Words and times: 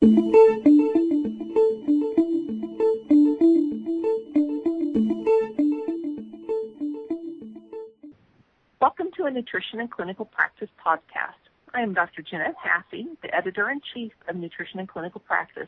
Welcome 0.00 0.10
to 9.16 9.24
a 9.24 9.30
Nutrition 9.32 9.80
and 9.80 9.90
Clinical 9.90 10.24
Practice 10.24 10.68
podcast. 10.86 11.32
I 11.74 11.80
am 11.80 11.94
Dr. 11.94 12.22
Jeanette 12.22 12.54
Hasse, 12.62 13.06
the 13.22 13.34
editor 13.34 13.68
in 13.70 13.80
chief 13.92 14.12
of 14.28 14.36
Nutrition 14.36 14.78
and 14.78 14.88
Clinical 14.88 15.20
Practice. 15.20 15.66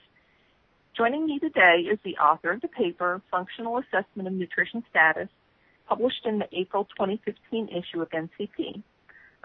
Joining 0.97 1.27
me 1.27 1.41
today 1.41 1.89
is 1.91 1.99
the 2.05 2.17
author 2.19 2.53
of 2.53 2.61
the 2.61 2.69
paper, 2.69 3.21
Functional 3.33 3.79
Assessment 3.79 4.29
of 4.29 4.35
Nutrition 4.35 4.85
Status, 4.91 5.29
published 5.89 6.25
in 6.25 6.39
the 6.39 6.47
April 6.53 6.85
2015 6.97 7.69
issue 7.71 8.01
of 8.01 8.09
NCP. 8.11 8.81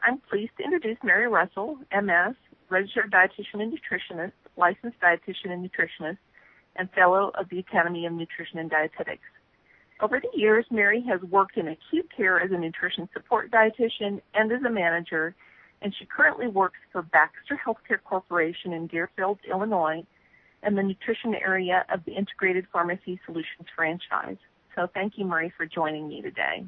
I'm 0.03 0.19
pleased 0.29 0.51
to 0.59 0.63
introduce 0.63 0.99
Mary 1.03 1.27
Russell, 1.27 1.79
MS, 1.91 2.35
registered 2.69 3.11
dietitian 3.11 3.63
and 3.63 3.73
nutritionist, 3.73 4.33
licensed 4.57 4.99
dietitian 4.99 5.51
and 5.51 5.69
nutritionist, 5.69 6.17
and 6.75 6.89
fellow 6.91 7.31
of 7.35 7.49
the 7.49 7.59
Academy 7.59 8.05
of 8.05 8.13
Nutrition 8.13 8.59
and 8.59 8.69
Dietetics. 8.69 9.23
Over 10.01 10.19
the 10.19 10.37
years, 10.37 10.65
Mary 10.69 11.01
has 11.07 11.21
worked 11.21 11.57
in 11.57 11.69
acute 11.69 12.09
care 12.15 12.39
as 12.39 12.51
a 12.51 12.57
nutrition 12.57 13.07
support 13.13 13.49
dietitian 13.49 14.21
and 14.33 14.51
as 14.51 14.61
a 14.63 14.69
manager, 14.69 15.35
and 15.81 15.93
she 15.97 16.05
currently 16.05 16.47
works 16.47 16.79
for 16.91 17.01
Baxter 17.01 17.59
Healthcare 17.65 18.03
Corporation 18.03 18.73
in 18.73 18.87
Deerfield, 18.87 19.39
Illinois, 19.49 20.03
and 20.63 20.77
the 20.77 20.83
nutrition 20.83 21.35
area 21.35 21.85
of 21.93 22.03
the 22.05 22.13
Integrated 22.13 22.65
Pharmacy 22.73 23.19
Solutions 23.25 23.67
franchise. 23.75 24.37
So 24.75 24.87
thank 24.93 25.13
you, 25.17 25.25
Mary, 25.25 25.53
for 25.55 25.65
joining 25.65 26.09
me 26.09 26.21
today. 26.21 26.65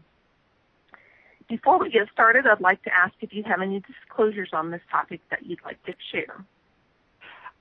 Before 1.49 1.79
we 1.79 1.89
get 1.89 2.07
started, 2.13 2.45
I'd 2.45 2.61
like 2.61 2.83
to 2.83 2.93
ask 2.93 3.13
if 3.21 3.33
you 3.33 3.43
have 3.43 3.61
any 3.61 3.81
disclosures 3.81 4.49
on 4.53 4.71
this 4.71 4.81
topic 4.91 5.21
that 5.31 5.45
you'd 5.45 5.63
like 5.65 5.83
to 5.85 5.93
share. 6.11 6.45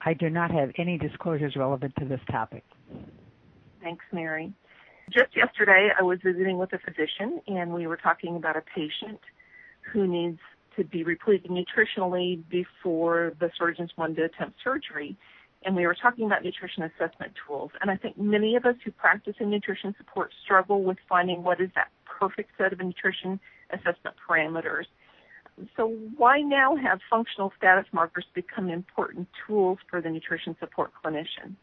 I 0.00 0.14
do 0.14 0.30
not 0.30 0.50
have 0.50 0.70
any 0.78 0.98
disclosures 0.98 1.56
relevant 1.56 1.94
to 1.98 2.04
this 2.04 2.20
topic. 2.30 2.64
Thanks, 3.82 4.04
Mary. 4.12 4.52
Just 5.10 5.36
yesterday, 5.36 5.90
I 5.98 6.02
was 6.02 6.18
visiting 6.24 6.58
with 6.58 6.72
a 6.72 6.78
physician, 6.78 7.40
and 7.46 7.72
we 7.72 7.86
were 7.86 7.96
talking 7.96 8.36
about 8.36 8.56
a 8.56 8.62
patient 8.74 9.20
who 9.92 10.06
needs 10.06 10.38
to 10.76 10.84
be 10.84 11.04
repleted 11.04 11.50
nutritionally 11.50 12.42
before 12.48 13.32
the 13.40 13.50
surgeons 13.56 13.90
wanted 13.96 14.16
to 14.16 14.24
attempt 14.24 14.58
surgery 14.62 15.16
and 15.66 15.74
we 15.74 15.84
were 15.84 15.96
talking 16.00 16.26
about 16.26 16.44
nutrition 16.44 16.84
assessment 16.84 17.32
tools. 17.46 17.72
And 17.80 17.90
I 17.90 17.96
think 17.96 18.16
many 18.16 18.54
of 18.54 18.64
us 18.64 18.76
who 18.84 18.92
practice 18.92 19.34
in 19.40 19.50
nutrition 19.50 19.94
support 19.98 20.32
struggle 20.44 20.82
with 20.82 20.96
finding 21.08 21.42
what 21.42 21.60
is 21.60 21.70
that 21.74 21.88
perfect 22.04 22.50
set 22.56 22.72
of 22.72 22.78
nutrition 22.78 23.40
assessment 23.70 24.16
parameters. 24.28 24.84
So 25.76 25.88
why 26.16 26.40
now 26.40 26.76
have 26.76 27.00
functional 27.08 27.52
status 27.56 27.86
markers 27.92 28.26
become 28.34 28.68
important 28.68 29.28
tools 29.46 29.78
for 29.90 30.00
the 30.00 30.10
nutrition 30.10 30.56
support 30.60 30.90
clinician? 31.04 31.56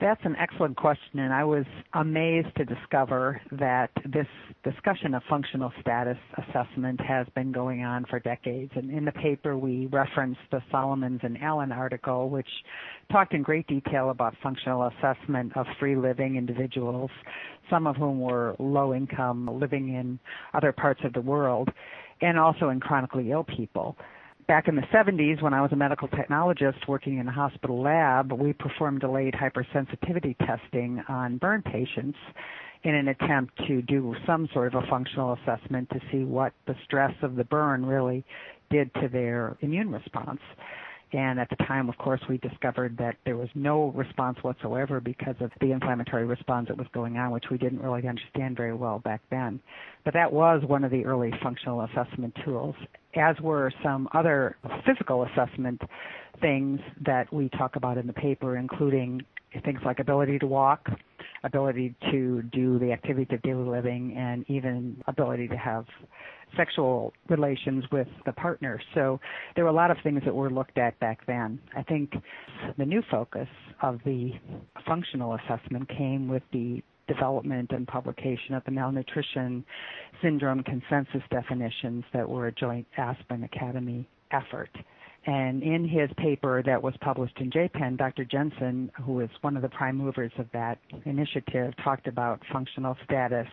That's 0.00 0.20
an 0.24 0.36
excellent 0.36 0.76
question, 0.76 1.18
and 1.18 1.32
I 1.32 1.42
was 1.42 1.64
amazed 1.94 2.54
to 2.56 2.64
discover 2.64 3.40
that 3.52 3.90
this 4.04 4.28
discussion 4.62 5.12
of 5.12 5.22
functional 5.28 5.72
status 5.80 6.18
assessment 6.36 7.00
has 7.00 7.26
been 7.34 7.50
going 7.50 7.82
on 7.82 8.04
for 8.08 8.20
decades. 8.20 8.70
And 8.76 8.92
in 8.92 9.04
the 9.04 9.12
paper, 9.12 9.58
we 9.58 9.86
referenced 9.86 10.40
the 10.52 10.62
Solomons 10.70 11.20
and 11.24 11.36
Allen 11.42 11.72
article, 11.72 12.30
which 12.30 12.46
talked 13.10 13.34
in 13.34 13.42
great 13.42 13.66
detail 13.66 14.10
about 14.10 14.36
functional 14.40 14.88
assessment 14.88 15.56
of 15.56 15.66
free 15.80 15.96
living 15.96 16.36
individuals, 16.36 17.10
some 17.68 17.88
of 17.88 17.96
whom 17.96 18.20
were 18.20 18.54
low 18.60 18.94
income, 18.94 19.48
living 19.58 19.94
in 19.94 20.20
other 20.54 20.70
parts 20.70 21.00
of 21.02 21.12
the 21.12 21.20
world, 21.20 21.70
and 22.20 22.38
also 22.38 22.68
in 22.68 22.80
chronically 22.80 23.30
ill 23.30 23.44
people 23.44 23.96
back 24.48 24.66
in 24.66 24.74
the 24.74 24.82
70s 24.82 25.42
when 25.42 25.52
I 25.52 25.60
was 25.60 25.70
a 25.72 25.76
medical 25.76 26.08
technologist 26.08 26.88
working 26.88 27.18
in 27.18 27.28
a 27.28 27.32
hospital 27.32 27.82
lab, 27.82 28.32
we 28.32 28.54
performed 28.54 29.00
delayed 29.00 29.34
hypersensitivity 29.34 30.36
testing 30.38 31.04
on 31.06 31.36
burn 31.36 31.62
patients 31.62 32.16
in 32.82 32.94
an 32.94 33.08
attempt 33.08 33.54
to 33.68 33.82
do 33.82 34.14
some 34.26 34.48
sort 34.54 34.74
of 34.74 34.82
a 34.82 34.86
functional 34.86 35.34
assessment 35.42 35.90
to 35.90 36.00
see 36.10 36.24
what 36.24 36.54
the 36.66 36.74
stress 36.84 37.12
of 37.22 37.36
the 37.36 37.44
burn 37.44 37.84
really 37.84 38.24
did 38.70 38.92
to 38.94 39.08
their 39.08 39.56
immune 39.60 39.90
response. 39.92 40.40
And 41.12 41.40
at 41.40 41.48
the 41.48 41.56
time, 41.64 41.88
of 41.88 41.96
course, 41.96 42.20
we 42.28 42.36
discovered 42.38 42.96
that 42.98 43.16
there 43.24 43.36
was 43.36 43.48
no 43.54 43.92
response 43.94 44.38
whatsoever 44.42 45.00
because 45.00 45.36
of 45.40 45.50
the 45.60 45.72
inflammatory 45.72 46.26
response 46.26 46.68
that 46.68 46.76
was 46.76 46.86
going 46.92 47.16
on, 47.16 47.30
which 47.30 47.46
we 47.50 47.56
didn't 47.56 47.80
really 47.80 48.06
understand 48.06 48.56
very 48.56 48.74
well 48.74 48.98
back 48.98 49.22
then. 49.30 49.60
But 50.04 50.12
that 50.14 50.30
was 50.32 50.62
one 50.66 50.84
of 50.84 50.90
the 50.90 51.06
early 51.06 51.32
functional 51.42 51.82
assessment 51.82 52.36
tools, 52.44 52.74
as 53.16 53.40
were 53.40 53.72
some 53.82 54.08
other 54.12 54.56
physical 54.86 55.24
assessment 55.24 55.80
things 56.40 56.80
that 57.06 57.32
we 57.32 57.48
talk 57.50 57.76
about 57.76 57.96
in 57.96 58.06
the 58.06 58.12
paper, 58.12 58.56
including 58.56 59.22
things 59.64 59.80
like 59.84 59.98
ability 59.98 60.38
to 60.38 60.46
walk, 60.46 60.88
ability 61.44 61.94
to 62.10 62.42
do 62.52 62.78
the 62.78 62.92
activities 62.92 63.28
of 63.32 63.42
daily 63.42 63.68
living, 63.68 64.14
and 64.16 64.44
even 64.48 65.02
ability 65.06 65.48
to 65.48 65.56
have 65.56 65.84
sexual 66.56 67.12
relations 67.28 67.84
with 67.92 68.08
the 68.26 68.32
partner. 68.32 68.80
So 68.94 69.20
there 69.54 69.64
were 69.64 69.70
a 69.70 69.74
lot 69.74 69.90
of 69.90 69.98
things 70.02 70.22
that 70.24 70.34
were 70.34 70.50
looked 70.50 70.78
at 70.78 70.98
back 71.00 71.26
then. 71.26 71.60
I 71.76 71.82
think 71.82 72.12
the 72.78 72.86
new 72.86 73.02
focus 73.10 73.48
of 73.82 74.00
the 74.04 74.32
functional 74.86 75.36
assessment 75.36 75.88
came 75.88 76.28
with 76.28 76.42
the 76.52 76.82
development 77.06 77.70
and 77.72 77.86
publication 77.86 78.54
of 78.54 78.62
the 78.64 78.70
malnutrition 78.70 79.64
syndrome 80.22 80.62
consensus 80.62 81.22
definitions 81.30 82.04
that 82.12 82.28
were 82.28 82.48
a 82.48 82.52
joint 82.52 82.86
Aspen 82.96 83.44
Academy 83.44 84.06
effort. 84.30 84.70
And 85.28 85.62
in 85.62 85.86
his 85.86 86.08
paper 86.16 86.62
that 86.64 86.82
was 86.82 86.94
published 87.02 87.36
in 87.38 87.50
JPEN, 87.50 87.98
Dr. 87.98 88.24
Jensen, 88.24 88.90
who 89.04 89.20
is 89.20 89.28
one 89.42 89.56
of 89.56 89.62
the 89.62 89.68
prime 89.68 89.94
movers 89.94 90.32
of 90.38 90.46
that 90.54 90.78
initiative, 91.04 91.74
talked 91.84 92.06
about 92.06 92.40
functional 92.50 92.96
status 93.04 93.46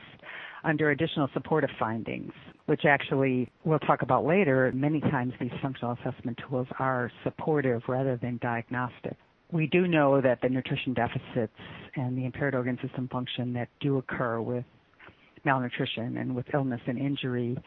under 0.63 0.91
additional 0.91 1.27
supportive 1.33 1.69
findings, 1.77 2.31
which 2.67 2.85
actually 2.85 3.51
we'll 3.65 3.79
talk 3.79 4.03
about 4.03 4.23
later. 4.23 4.71
Many 4.73 5.01
times 5.01 5.33
these 5.37 5.51
functional 5.61 5.97
assessment 6.01 6.39
tools 6.47 6.67
are 6.79 7.11
supportive 7.25 7.81
rather 7.89 8.15
than 8.15 8.39
diagnostic. 8.41 9.17
We 9.51 9.67
do 9.67 9.85
know 9.85 10.21
that 10.21 10.39
the 10.41 10.47
nutrition 10.47 10.93
deficits 10.93 11.59
and 11.97 12.17
the 12.17 12.23
impaired 12.23 12.55
organ 12.55 12.79
system 12.81 13.09
function 13.09 13.51
that 13.51 13.67
do 13.81 13.97
occur 13.97 14.39
with 14.39 14.63
malnutrition 15.43 16.15
and 16.15 16.33
with 16.33 16.45
illness 16.53 16.81
and 16.87 16.97
injury 16.97 17.57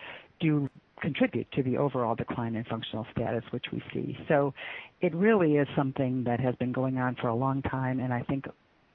do 0.40 0.70
contribute 1.00 1.50
to 1.52 1.62
the 1.62 1.76
overall 1.76 2.14
decline 2.14 2.54
in 2.54 2.64
functional 2.64 3.06
status, 3.12 3.44
which 3.50 3.66
we 3.72 3.82
see. 3.92 4.16
So 4.28 4.54
it 5.00 5.14
really 5.14 5.56
is 5.56 5.68
something 5.76 6.24
that 6.24 6.40
has 6.40 6.54
been 6.56 6.72
going 6.72 6.98
on 6.98 7.16
for 7.20 7.28
a 7.28 7.34
long 7.34 7.62
time, 7.62 8.00
and 8.00 8.12
I 8.12 8.22
think 8.22 8.46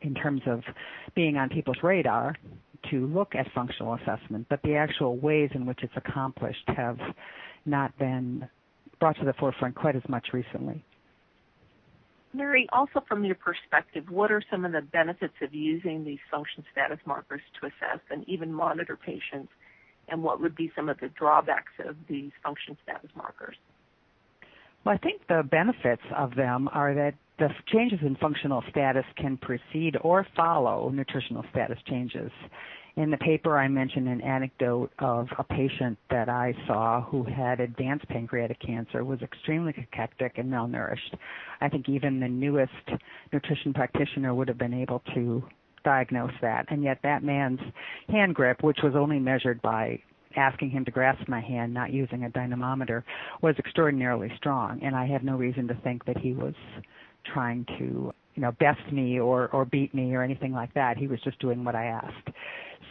in 0.01 0.13
terms 0.13 0.41
of 0.45 0.61
being 1.15 1.37
on 1.37 1.49
people's 1.49 1.77
radar 1.81 2.35
to 2.91 3.07
look 3.07 3.35
at 3.35 3.47
functional 3.53 3.95
assessment, 3.95 4.47
but 4.49 4.61
the 4.63 4.75
actual 4.75 5.17
ways 5.17 5.49
in 5.53 5.65
which 5.65 5.79
it's 5.81 5.93
accomplished 5.95 6.63
have 6.67 6.97
not 7.65 7.97
been 7.97 8.47
brought 8.99 9.17
to 9.17 9.25
the 9.25 9.33
forefront 9.33 9.75
quite 9.75 9.95
as 9.95 10.03
much 10.09 10.27
recently. 10.33 10.83
Mary, 12.33 12.67
also 12.73 13.03
from 13.07 13.23
your 13.23 13.35
perspective, 13.35 14.09
what 14.09 14.31
are 14.31 14.41
some 14.49 14.65
of 14.65 14.71
the 14.71 14.81
benefits 14.81 15.35
of 15.41 15.53
using 15.53 16.03
these 16.03 16.19
function 16.31 16.63
status 16.71 16.97
markers 17.05 17.41
to 17.59 17.67
assess 17.67 18.01
and 18.09 18.27
even 18.27 18.51
monitor 18.51 18.97
patients, 18.97 19.51
and 20.09 20.23
what 20.23 20.41
would 20.41 20.55
be 20.55 20.71
some 20.75 20.89
of 20.89 20.99
the 20.99 21.09
drawbacks 21.09 21.73
of 21.85 21.95
these 22.07 22.31
function 22.43 22.77
status 22.83 23.09
markers? 23.15 23.55
Well, 24.85 24.95
I 24.95 24.97
think 24.97 25.21
the 25.27 25.43
benefits 25.49 26.01
of 26.15 26.35
them 26.35 26.67
are 26.73 26.93
that 26.93 27.13
the 27.39 27.49
changes 27.67 27.99
in 28.01 28.15
functional 28.17 28.63
status 28.69 29.05
can 29.17 29.37
precede 29.37 29.97
or 30.01 30.27
follow 30.35 30.89
nutritional 30.89 31.43
status 31.51 31.79
changes. 31.87 32.31
In 32.95 33.09
the 33.09 33.17
paper, 33.17 33.57
I 33.57 33.67
mentioned 33.67 34.07
an 34.07 34.21
anecdote 34.21 34.91
of 34.99 35.27
a 35.39 35.43
patient 35.43 35.97
that 36.11 36.29
I 36.29 36.53
saw 36.67 37.01
who 37.01 37.23
had 37.23 37.59
advanced 37.59 38.07
pancreatic 38.07 38.59
cancer, 38.59 39.03
was 39.03 39.19
extremely 39.23 39.73
cachectic 39.73 40.37
and 40.37 40.51
malnourished. 40.51 41.15
I 41.59 41.69
think 41.69 41.89
even 41.89 42.19
the 42.19 42.27
newest 42.27 42.71
nutrition 43.31 43.73
practitioner 43.73 44.35
would 44.35 44.47
have 44.47 44.59
been 44.59 44.75
able 44.75 45.01
to 45.15 45.43
diagnose 45.83 46.33
that. 46.41 46.65
And 46.69 46.83
yet 46.83 46.99
that 47.03 47.23
man's 47.23 47.59
hand 48.09 48.35
grip, 48.35 48.63
which 48.63 48.79
was 48.83 48.93
only 48.95 49.19
measured 49.19 49.61
by 49.61 49.99
asking 50.35 50.71
him 50.71 50.85
to 50.85 50.91
grasp 50.91 51.27
my 51.27 51.41
hand, 51.41 51.73
not 51.73 51.91
using 51.91 52.23
a 52.23 52.29
dynamometer, 52.29 53.03
was 53.41 53.55
extraordinarily 53.59 54.31
strong. 54.37 54.79
And 54.81 54.95
I 54.95 55.05
have 55.07 55.23
no 55.23 55.35
reason 55.35 55.67
to 55.67 55.75
think 55.83 56.05
that 56.05 56.17
he 56.17 56.33
was 56.33 56.55
trying 57.33 57.65
to, 57.77 58.13
you 58.35 58.41
know, 58.41 58.51
best 58.53 58.91
me 58.91 59.19
or, 59.19 59.49
or 59.49 59.65
beat 59.65 59.93
me 59.93 60.13
or 60.15 60.23
anything 60.23 60.53
like 60.53 60.73
that. 60.73 60.97
He 60.97 61.07
was 61.07 61.19
just 61.23 61.39
doing 61.39 61.63
what 61.63 61.75
I 61.75 61.85
asked. 61.85 62.29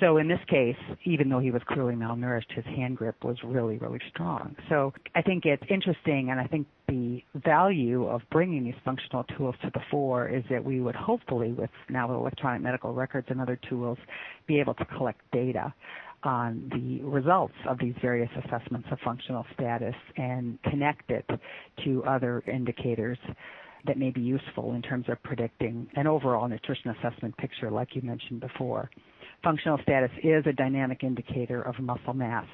So 0.03 0.17
in 0.17 0.27
this 0.27 0.41
case, 0.49 0.75
even 1.05 1.29
though 1.29 1.39
he 1.39 1.53
was 1.53 1.63
clearly 1.69 1.95
malnourished, 1.95 2.51
his 2.53 2.65
hand 2.65 2.97
grip 2.97 3.23
was 3.23 3.37
really, 3.45 3.79
really 3.79 4.01
strong. 4.11 4.57
So 4.69 4.93
I 5.15 5.23
think 5.23 5.45
it's 5.47 5.63
interesting, 5.71 6.31
and 6.31 6.41
I 6.41 6.47
think 6.49 6.67
the 6.89 7.23
value 7.37 8.09
of 8.09 8.23
bringing 8.33 8.65
these 8.65 8.75
functional 8.85 9.23
tools 9.39 9.55
to 9.63 9.71
the 9.73 9.81
fore 9.93 10.29
is 10.29 10.43
that 10.51 10.65
we 10.65 10.81
would 10.81 10.97
hopefully, 10.97 11.53
with 11.53 11.71
now 11.89 12.09
with 12.09 12.17
electronic 12.17 12.63
medical 12.63 12.93
records 12.93 13.29
and 13.31 13.41
other 13.41 13.57
tools, 13.69 13.97
be 14.49 14.59
able 14.59 14.75
to 14.75 14.85
collect 14.87 15.21
data 15.31 15.73
on 16.25 16.69
the 16.75 17.01
results 17.05 17.55
of 17.69 17.79
these 17.79 17.95
various 18.03 18.31
assessments 18.45 18.89
of 18.91 18.99
functional 19.05 19.47
status 19.55 19.95
and 20.17 20.61
connect 20.65 21.13
it 21.13 21.29
to 21.85 22.03
other 22.07 22.43
indicators 22.53 23.19
that 23.87 23.97
may 23.97 24.11
be 24.11 24.21
useful 24.21 24.75
in 24.75 24.83
terms 24.83 25.07
of 25.09 25.23
predicting 25.23 25.87
an 25.95 26.09
overall 26.09 26.49
nutrition 26.49 26.91
assessment 26.91 27.37
picture, 27.37 27.71
like 27.71 27.95
you 27.95 28.03
mentioned 28.03 28.41
before. 28.41 28.91
Functional 29.43 29.79
status 29.83 30.11
is 30.23 30.45
a 30.47 30.53
dynamic 30.53 31.03
indicator 31.03 31.63
of 31.63 31.79
muscle 31.81 32.15
mass, 32.15 32.47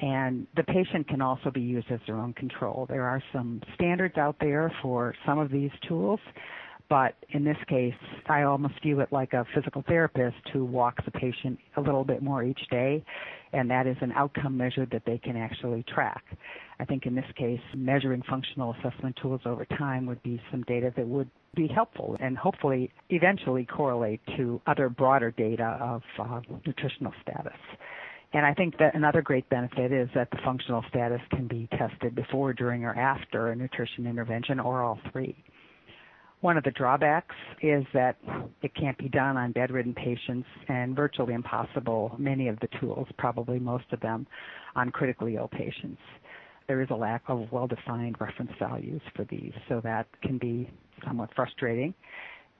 and 0.00 0.46
the 0.56 0.62
patient 0.62 1.08
can 1.08 1.20
also 1.20 1.50
be 1.50 1.60
used 1.60 1.90
as 1.90 1.98
their 2.06 2.16
own 2.16 2.32
control. 2.34 2.86
There 2.88 3.04
are 3.04 3.22
some 3.32 3.60
standards 3.74 4.16
out 4.16 4.36
there 4.40 4.72
for 4.82 5.14
some 5.26 5.40
of 5.40 5.50
these 5.50 5.70
tools, 5.88 6.20
but 6.88 7.16
in 7.30 7.42
this 7.42 7.56
case, 7.68 7.94
I 8.28 8.42
almost 8.42 8.74
view 8.82 9.00
it 9.00 9.12
like 9.12 9.32
a 9.32 9.44
physical 9.54 9.82
therapist 9.88 10.36
who 10.52 10.64
walks 10.64 11.02
a 11.06 11.10
patient 11.10 11.58
a 11.76 11.80
little 11.80 12.04
bit 12.04 12.22
more 12.22 12.44
each 12.44 12.60
day, 12.70 13.04
and 13.52 13.70
that 13.70 13.86
is 13.86 13.96
an 14.00 14.12
outcome 14.12 14.56
measure 14.56 14.86
that 14.92 15.02
they 15.06 15.18
can 15.18 15.36
actually 15.36 15.84
track. 15.84 16.22
I 16.80 16.84
think 16.84 17.06
in 17.06 17.14
this 17.14 17.24
case, 17.36 17.60
measuring 17.76 18.22
functional 18.28 18.74
assessment 18.80 19.16
tools 19.20 19.40
over 19.44 19.64
time 19.64 20.06
would 20.06 20.22
be 20.22 20.40
some 20.50 20.62
data 20.62 20.92
that 20.96 21.06
would 21.06 21.30
be 21.54 21.68
helpful 21.68 22.16
and 22.20 22.36
hopefully 22.36 22.90
eventually 23.10 23.66
correlate 23.66 24.20
to 24.36 24.60
other 24.66 24.88
broader 24.88 25.30
data 25.30 25.78
of 25.80 26.02
uh, 26.18 26.40
nutritional 26.66 27.12
status. 27.22 27.58
And 28.34 28.46
I 28.46 28.54
think 28.54 28.78
that 28.78 28.94
another 28.94 29.20
great 29.20 29.46
benefit 29.50 29.92
is 29.92 30.08
that 30.14 30.30
the 30.30 30.38
functional 30.42 30.82
status 30.88 31.20
can 31.30 31.46
be 31.46 31.68
tested 31.78 32.14
before, 32.14 32.54
during, 32.54 32.84
or 32.84 32.94
after 32.98 33.48
a 33.48 33.56
nutrition 33.56 34.06
intervention 34.06 34.58
or 34.58 34.82
all 34.82 34.98
three. 35.12 35.36
One 36.42 36.58
of 36.58 36.64
the 36.64 36.72
drawbacks 36.72 37.36
is 37.62 37.84
that 37.94 38.16
it 38.62 38.74
can't 38.74 38.98
be 38.98 39.08
done 39.08 39.36
on 39.36 39.52
bedridden 39.52 39.94
patients 39.94 40.48
and 40.68 40.96
virtually 40.96 41.34
impossible, 41.34 42.16
many 42.18 42.48
of 42.48 42.58
the 42.58 42.68
tools, 42.80 43.06
probably 43.16 43.60
most 43.60 43.84
of 43.92 44.00
them, 44.00 44.26
on 44.74 44.90
critically 44.90 45.36
ill 45.36 45.46
patients. 45.46 46.00
There 46.66 46.82
is 46.82 46.88
a 46.90 46.96
lack 46.96 47.22
of 47.28 47.46
well-defined 47.52 48.16
reference 48.20 48.50
values 48.58 49.00
for 49.14 49.24
these, 49.30 49.52
so 49.68 49.80
that 49.84 50.08
can 50.22 50.38
be 50.38 50.68
somewhat 51.06 51.30
frustrating. 51.36 51.94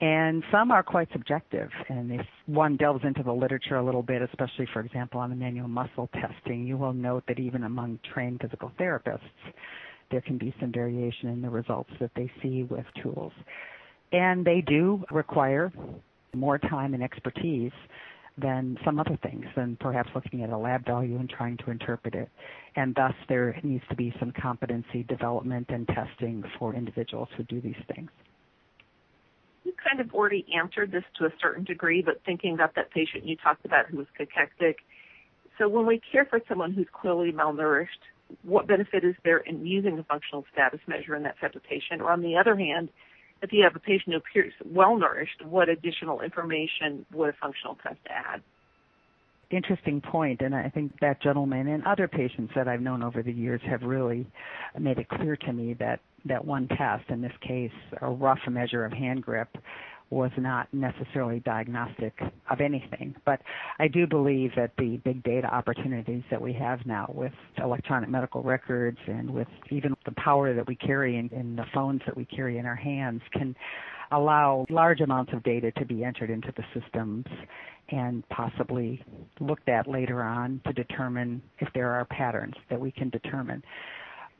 And 0.00 0.44
some 0.52 0.70
are 0.70 0.84
quite 0.84 1.08
subjective. 1.10 1.68
And 1.88 2.12
if 2.12 2.26
one 2.46 2.76
delves 2.76 3.04
into 3.04 3.24
the 3.24 3.32
literature 3.32 3.76
a 3.76 3.84
little 3.84 4.02
bit, 4.02 4.22
especially, 4.22 4.68
for 4.72 4.80
example, 4.80 5.18
on 5.18 5.30
the 5.30 5.36
manual 5.36 5.66
muscle 5.66 6.08
testing, 6.14 6.64
you 6.64 6.76
will 6.76 6.92
note 6.92 7.24
that 7.26 7.40
even 7.40 7.64
among 7.64 7.98
trained 8.14 8.40
physical 8.42 8.70
therapists, 8.78 9.20
there 10.12 10.20
can 10.20 10.38
be 10.38 10.54
some 10.60 10.70
variation 10.70 11.28
in 11.28 11.42
the 11.42 11.50
results 11.50 11.90
that 11.98 12.12
they 12.14 12.30
see 12.40 12.62
with 12.62 12.86
tools. 13.02 13.32
And 14.12 14.44
they 14.44 14.60
do 14.60 15.04
require 15.10 15.72
more 16.34 16.58
time 16.58 16.94
and 16.94 17.02
expertise 17.02 17.72
than 18.38 18.78
some 18.84 18.98
other 18.98 19.18
things, 19.22 19.44
than 19.56 19.76
perhaps 19.80 20.08
looking 20.14 20.42
at 20.42 20.50
a 20.50 20.56
lab 20.56 20.86
value 20.86 21.16
and 21.16 21.28
trying 21.28 21.56
to 21.58 21.70
interpret 21.70 22.14
it. 22.14 22.28
And 22.76 22.94
thus, 22.94 23.12
there 23.28 23.58
needs 23.62 23.84
to 23.90 23.96
be 23.96 24.14
some 24.18 24.32
competency 24.32 25.02
development 25.02 25.66
and 25.68 25.86
testing 25.88 26.42
for 26.58 26.74
individuals 26.74 27.28
who 27.36 27.42
do 27.44 27.60
these 27.60 27.76
things. 27.94 28.10
You 29.64 29.72
kind 29.82 30.00
of 30.00 30.14
already 30.14 30.46
answered 30.56 30.92
this 30.92 31.04
to 31.18 31.26
a 31.26 31.30
certain 31.40 31.64
degree, 31.64 32.02
but 32.02 32.20
thinking 32.24 32.54
about 32.54 32.74
that 32.76 32.90
patient 32.90 33.26
you 33.26 33.36
talked 33.36 33.64
about 33.64 33.86
who 33.86 33.98
was 33.98 34.06
cachectic. 34.16 34.78
So 35.58 35.68
when 35.68 35.86
we 35.86 36.00
care 36.10 36.24
for 36.24 36.40
someone 36.48 36.72
who's 36.72 36.88
clearly 36.92 37.32
malnourished, 37.32 37.88
what 38.42 38.66
benefit 38.66 39.04
is 39.04 39.14
there 39.24 39.38
in 39.38 39.66
using 39.66 39.98
a 39.98 40.04
functional 40.04 40.44
status 40.52 40.80
measure 40.86 41.14
in 41.16 41.22
that 41.24 41.38
type 41.40 41.54
of 41.54 41.62
patient? 41.62 42.00
Or 42.00 42.10
on 42.10 42.22
the 42.22 42.36
other 42.36 42.56
hand, 42.56 42.88
if 43.42 43.52
you 43.52 43.62
have 43.64 43.74
a 43.74 43.80
patient 43.80 44.14
who 44.14 44.16
appears 44.16 44.52
well 44.64 44.96
nourished, 44.96 45.44
what 45.44 45.68
additional 45.68 46.20
information 46.20 47.04
would 47.12 47.30
a 47.30 47.32
functional 47.40 47.76
test 47.82 47.98
add? 48.08 48.40
Interesting 49.50 50.00
point, 50.00 50.40
and 50.40 50.54
I 50.54 50.70
think 50.70 50.92
that 51.00 51.20
gentleman 51.20 51.68
and 51.68 51.84
other 51.84 52.08
patients 52.08 52.52
that 52.54 52.68
I've 52.68 52.80
known 52.80 53.02
over 53.02 53.22
the 53.22 53.32
years 53.32 53.60
have 53.68 53.82
really 53.82 54.26
made 54.78 54.98
it 54.98 55.08
clear 55.10 55.36
to 55.36 55.52
me 55.52 55.74
that 55.74 56.00
that 56.24 56.42
one 56.42 56.68
test, 56.68 57.04
in 57.10 57.20
this 57.20 57.32
case, 57.46 57.72
a 58.00 58.08
rough 58.08 58.38
measure 58.48 58.84
of 58.84 58.92
hand 58.92 59.22
grip, 59.22 59.48
was 60.12 60.30
not 60.36 60.68
necessarily 60.74 61.40
diagnostic 61.40 62.12
of 62.50 62.60
anything. 62.60 63.14
But 63.24 63.40
I 63.78 63.88
do 63.88 64.06
believe 64.06 64.50
that 64.56 64.72
the 64.76 64.98
big 64.98 65.22
data 65.22 65.46
opportunities 65.52 66.22
that 66.30 66.40
we 66.40 66.52
have 66.52 66.84
now 66.84 67.10
with 67.14 67.32
electronic 67.56 68.10
medical 68.10 68.42
records 68.42 68.98
and 69.06 69.30
with 69.30 69.48
even 69.70 69.94
the 70.04 70.12
power 70.12 70.54
that 70.54 70.66
we 70.66 70.76
carry 70.76 71.16
in, 71.16 71.30
in 71.30 71.56
the 71.56 71.64
phones 71.72 72.02
that 72.04 72.14
we 72.14 72.26
carry 72.26 72.58
in 72.58 72.66
our 72.66 72.76
hands 72.76 73.22
can 73.32 73.56
allow 74.10 74.66
large 74.68 75.00
amounts 75.00 75.32
of 75.32 75.42
data 75.44 75.72
to 75.72 75.86
be 75.86 76.04
entered 76.04 76.28
into 76.28 76.52
the 76.58 76.64
systems 76.78 77.24
and 77.88 78.26
possibly 78.28 79.02
looked 79.40 79.68
at 79.70 79.88
later 79.88 80.22
on 80.22 80.60
to 80.66 80.74
determine 80.74 81.40
if 81.60 81.68
there 81.74 81.90
are 81.90 82.04
patterns 82.04 82.54
that 82.68 82.78
we 82.78 82.90
can 82.90 83.08
determine 83.08 83.62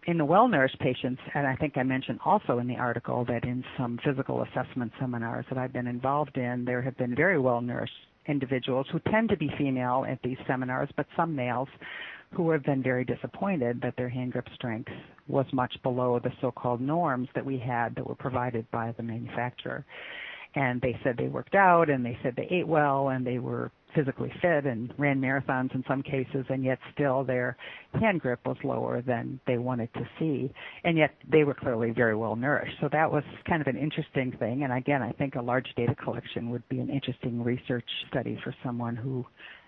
in 0.06 0.18
the 0.18 0.24
well-nourished 0.24 0.78
patients, 0.80 1.20
and 1.34 1.46
I 1.46 1.54
think 1.56 1.76
I 1.76 1.82
mentioned 1.82 2.18
also 2.24 2.58
in 2.58 2.66
the 2.66 2.76
article 2.76 3.24
that 3.26 3.44
in 3.44 3.64
some 3.78 3.98
physical 4.04 4.42
assessment 4.42 4.92
seminars 4.98 5.44
that 5.48 5.58
I've 5.58 5.72
been 5.72 5.86
involved 5.86 6.36
in, 6.36 6.64
there 6.64 6.82
have 6.82 6.96
been 6.96 7.14
very 7.14 7.38
well-nourished 7.38 7.92
individuals 8.26 8.86
who 8.90 8.98
tend 9.10 9.28
to 9.28 9.36
be 9.36 9.50
female 9.58 10.04
at 10.08 10.20
these 10.22 10.38
seminars, 10.46 10.88
but 10.96 11.06
some 11.16 11.34
males 11.34 11.68
who 12.32 12.50
have 12.50 12.64
been 12.64 12.82
very 12.82 13.04
disappointed 13.04 13.80
that 13.82 13.94
their 13.96 14.08
hand 14.08 14.32
grip 14.32 14.48
strength 14.54 14.90
was 15.28 15.46
much 15.52 15.74
below 15.82 16.18
the 16.18 16.32
so-called 16.40 16.80
norms 16.80 17.28
that 17.34 17.44
we 17.44 17.58
had 17.58 17.94
that 17.94 18.06
were 18.06 18.14
provided 18.14 18.68
by 18.70 18.92
the 18.96 19.02
manufacturer. 19.02 19.84
And 20.54 20.80
they 20.80 20.98
said 21.02 21.16
they 21.16 21.28
worked 21.28 21.54
out 21.54 21.88
and 21.88 22.04
they 22.04 22.18
said 22.22 22.34
they 22.36 22.48
ate 22.50 22.66
well 22.66 23.08
and 23.08 23.26
they 23.26 23.38
were 23.38 23.70
physically 23.94 24.32
fit 24.40 24.64
and 24.64 24.92
ran 24.98 25.20
marathons 25.20 25.74
in 25.74 25.84
some 25.86 26.02
cases, 26.02 26.44
and 26.48 26.64
yet 26.64 26.78
still 26.94 27.24
their 27.24 27.56
hand 28.00 28.20
grip 28.20 28.40
was 28.46 28.56
lower 28.64 29.02
than 29.02 29.40
they 29.46 29.58
wanted 29.58 29.92
to 29.94 30.00
see, 30.18 30.50
and 30.84 30.96
yet 30.96 31.14
they 31.30 31.44
were 31.44 31.54
clearly 31.54 31.90
very 31.90 32.16
well 32.16 32.36
nourished. 32.36 32.76
So 32.80 32.88
that 32.92 33.10
was 33.10 33.22
kind 33.48 33.60
of 33.60 33.66
an 33.66 33.76
interesting 33.76 34.32
thing. 34.38 34.64
And 34.64 34.72
again, 34.72 35.02
I 35.02 35.12
think 35.12 35.34
a 35.34 35.42
large 35.42 35.68
data 35.76 35.94
collection 35.94 36.50
would 36.50 36.66
be 36.68 36.80
an 36.80 36.90
interesting 36.90 37.42
research 37.42 37.88
study 38.08 38.38
for 38.42 38.54
someone 38.64 38.96
who 38.96 39.24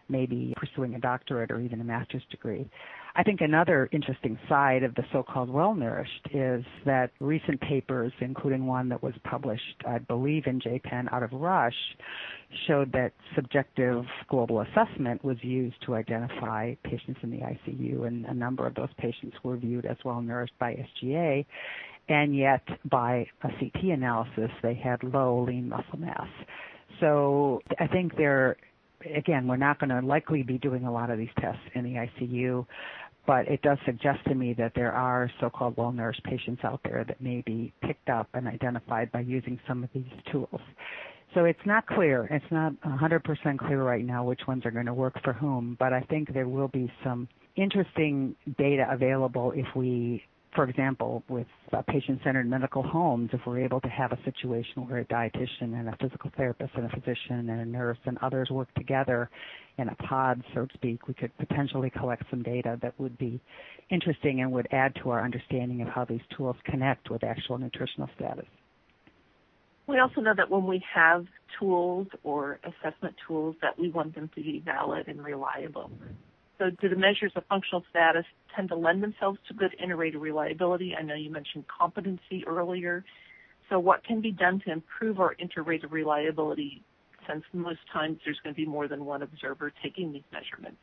may 0.09 0.27
be 0.27 0.55
pursuing 0.57 0.95
a 0.95 1.01
doctorate 1.01 1.51
or 1.51 1.61
even 1.61 1.81
a 1.81 1.85
master's 1.85 2.23
degree. 2.31 2.69
I 3.16 3.22
think 3.22 3.40
another 3.40 3.88
interesting 3.93 4.37
side 4.49 4.82
of 4.82 4.94
the 4.96 5.05
so-called 5.12 5.49
well-nourished 5.49 6.28
is 6.32 6.64
that 6.84 7.11
recent 7.20 7.61
papers, 7.61 8.12
including 8.20 8.66
one 8.66 8.88
that 8.88 9.05
was 9.05 9.14
published, 9.22 9.84
I 9.87 9.99
believe, 9.99 10.46
in 10.46 10.61
JPEN 10.61 11.12
out 11.12 11.22
of 11.22 11.32
Rush, 11.32 11.76
showed 12.66 12.90
that 12.93 13.12
subjective 13.37 14.05
global 14.28 14.62
assessment 14.62 15.22
was 15.25 15.37
used 15.43 15.76
to 15.87 15.94
identify 15.94 16.75
patients 16.82 17.20
in 17.22 17.31
the 17.31 17.38
ICU, 17.38 18.05
and 18.08 18.26
a 18.26 18.34
number 18.34 18.66
of 18.66 18.75
those 18.75 18.93
patients 18.99 19.37
were 19.44 19.56
viewed 19.56 19.87
as 19.87 19.96
well-nourished 20.05 20.58
by 20.58 20.75
SGA, 20.75 21.46
and 22.08 22.37
yet 22.37 22.62
by 22.90 23.26
a 23.44 23.49
CT 23.61 23.84
analysis, 23.93 24.50
they 24.61 24.75
had 24.75 25.05
low 25.05 25.44
lean 25.46 25.69
muscle 25.69 25.99
mass. 25.99 26.28
So 26.99 27.61
I 27.78 27.87
think 27.87 28.16
there 28.16 28.56
again, 29.14 29.47
we're 29.47 29.56
not 29.56 29.78
going 29.78 29.90
to 29.90 30.00
likely 30.06 30.42
be 30.42 30.59
doing 30.59 30.85
a 30.85 30.92
lot 30.92 31.11
of 31.11 31.18
these 31.18 31.28
tests 31.40 31.61
in 31.75 31.85
the 31.85 31.94
ICU, 31.94 32.66
but 33.26 33.49
it 33.49 33.62
does 33.62 33.78
suggest 33.87 34.21
to 34.26 34.35
me 34.35 34.54
that 34.54 34.73
there 34.75 34.93
are 34.93 35.31
so-called 35.40 35.76
well-nourished 35.76 36.23
patients 36.25 36.62
out 36.64 36.81
there 36.85 37.04
that 37.07 37.21
may 37.21 37.43
be 37.47 37.73
picked 37.83 38.09
up 38.09 38.28
and 38.35 38.47
identified 38.47 39.11
by 39.12 39.21
using 39.21 39.59
some 39.66 39.83
of 39.83 39.90
these 39.95 40.04
tools. 40.31 40.61
So 41.35 41.45
it's 41.47 41.66
not 41.66 41.87
clear. 41.87 42.28
It's 42.31 42.45
not 42.50 42.75
100% 42.83 43.59
clear 43.59 43.83
right 43.83 44.04
now 44.04 44.25
which 44.25 44.43
ones 44.47 44.64
are 44.64 44.71
going 44.71 44.87
to 44.87 44.95
work 44.95 45.14
for 45.25 45.33
whom, 45.33 45.76
but 45.81 45.93
I 45.93 46.00
think 46.02 46.33
there 46.33 46.49
will 46.49 46.69
be 46.69 46.93
some 47.02 47.28
interesting 47.57 48.37
data 48.59 48.87
available 48.90 49.52
if 49.54 49.66
we 49.75 50.23
for 50.54 50.64
example, 50.64 51.23
with 51.28 51.46
patient-centered 51.88 52.49
medical 52.49 52.82
homes, 52.82 53.30
if 53.32 53.40
we're 53.46 53.64
able 53.64 53.80
to 53.80 53.88
have 53.88 54.12
a 54.12 54.18
situation 54.25 54.87
where 54.87 54.99
a 54.99 55.04
dietitian 55.06 55.78
and 55.78 55.88
a 55.88 55.96
physical 56.00 56.30
therapist 56.37 56.70
and 56.75 56.87
a 56.87 56.88
physician 56.88 57.50
and 57.50 57.61
a 57.61 57.64
nurse 57.64 57.99
and 58.04 58.18
others 58.23 58.50
work 58.50 58.73
together 58.75 59.28
in 59.78 59.88
a 59.88 59.94
pod, 59.96 60.42
so 60.54 60.66
to 60.66 60.75
speak, 60.75 61.08
we 61.08 61.14
could 61.14 61.37
potentially 61.38 61.90
collect 61.90 62.23
some 62.30 62.42
data 62.42 62.78
that 62.82 62.99
would 62.99 63.18
be 63.18 63.40
interesting 63.90 64.40
and 64.40 64.52
would 64.52 64.68
add 64.70 64.94
to 65.02 65.11
our 65.11 65.25
understanding 65.25 65.82
of 65.82 65.88
how 65.88 66.04
these 66.04 66.20
tools 66.37 66.56
connect 66.64 67.11
with 67.11 67.25
actual 67.25 67.58
nutritional 67.58 68.08
status. 68.16 68.46
We 69.87 69.99
also 69.99 70.20
know 70.20 70.32
that 70.37 70.50
when 70.50 70.66
we 70.66 70.82
have 70.94 71.26
tools 71.58 72.06
or 72.23 72.58
assessment 72.64 73.16
tools 73.26 73.56
that 73.61 73.78
we 73.78 73.90
want 73.90 74.14
them 74.14 74.30
to 74.34 74.42
be 74.42 74.62
valid 74.64 75.08
and 75.08 75.23
reliable. 75.23 75.90
So 76.58 76.70
do 76.70 76.88
the 76.88 76.96
measures 76.96 77.32
of 77.34 77.44
functional 77.46 77.84
status 77.90 78.25
tend 78.54 78.68
to 78.68 78.76
lend 78.76 79.02
themselves 79.02 79.38
to 79.49 79.54
good 79.54 79.75
inter-rater 79.78 80.18
reliability? 80.18 80.94
I 80.99 81.02
know 81.02 81.14
you 81.14 81.30
mentioned 81.30 81.64
competency 81.66 82.44
earlier. 82.46 83.04
So 83.68 83.78
what 83.78 84.04
can 84.04 84.20
be 84.20 84.30
done 84.30 84.61
to 84.66 84.73
improve 84.73 85.18
our 85.20 85.32
inter-rater 85.32 85.88
reliability 85.88 86.82
since 87.28 87.42
most 87.52 87.80
times 87.92 88.18
there's 88.25 88.38
going 88.44 88.54
to 88.54 88.61
be 88.61 88.66
more 88.66 88.87
than 88.87 89.04
one 89.04 89.23
observer 89.23 89.73
taking 89.82 90.12
these 90.12 90.23
measurements? 90.32 90.78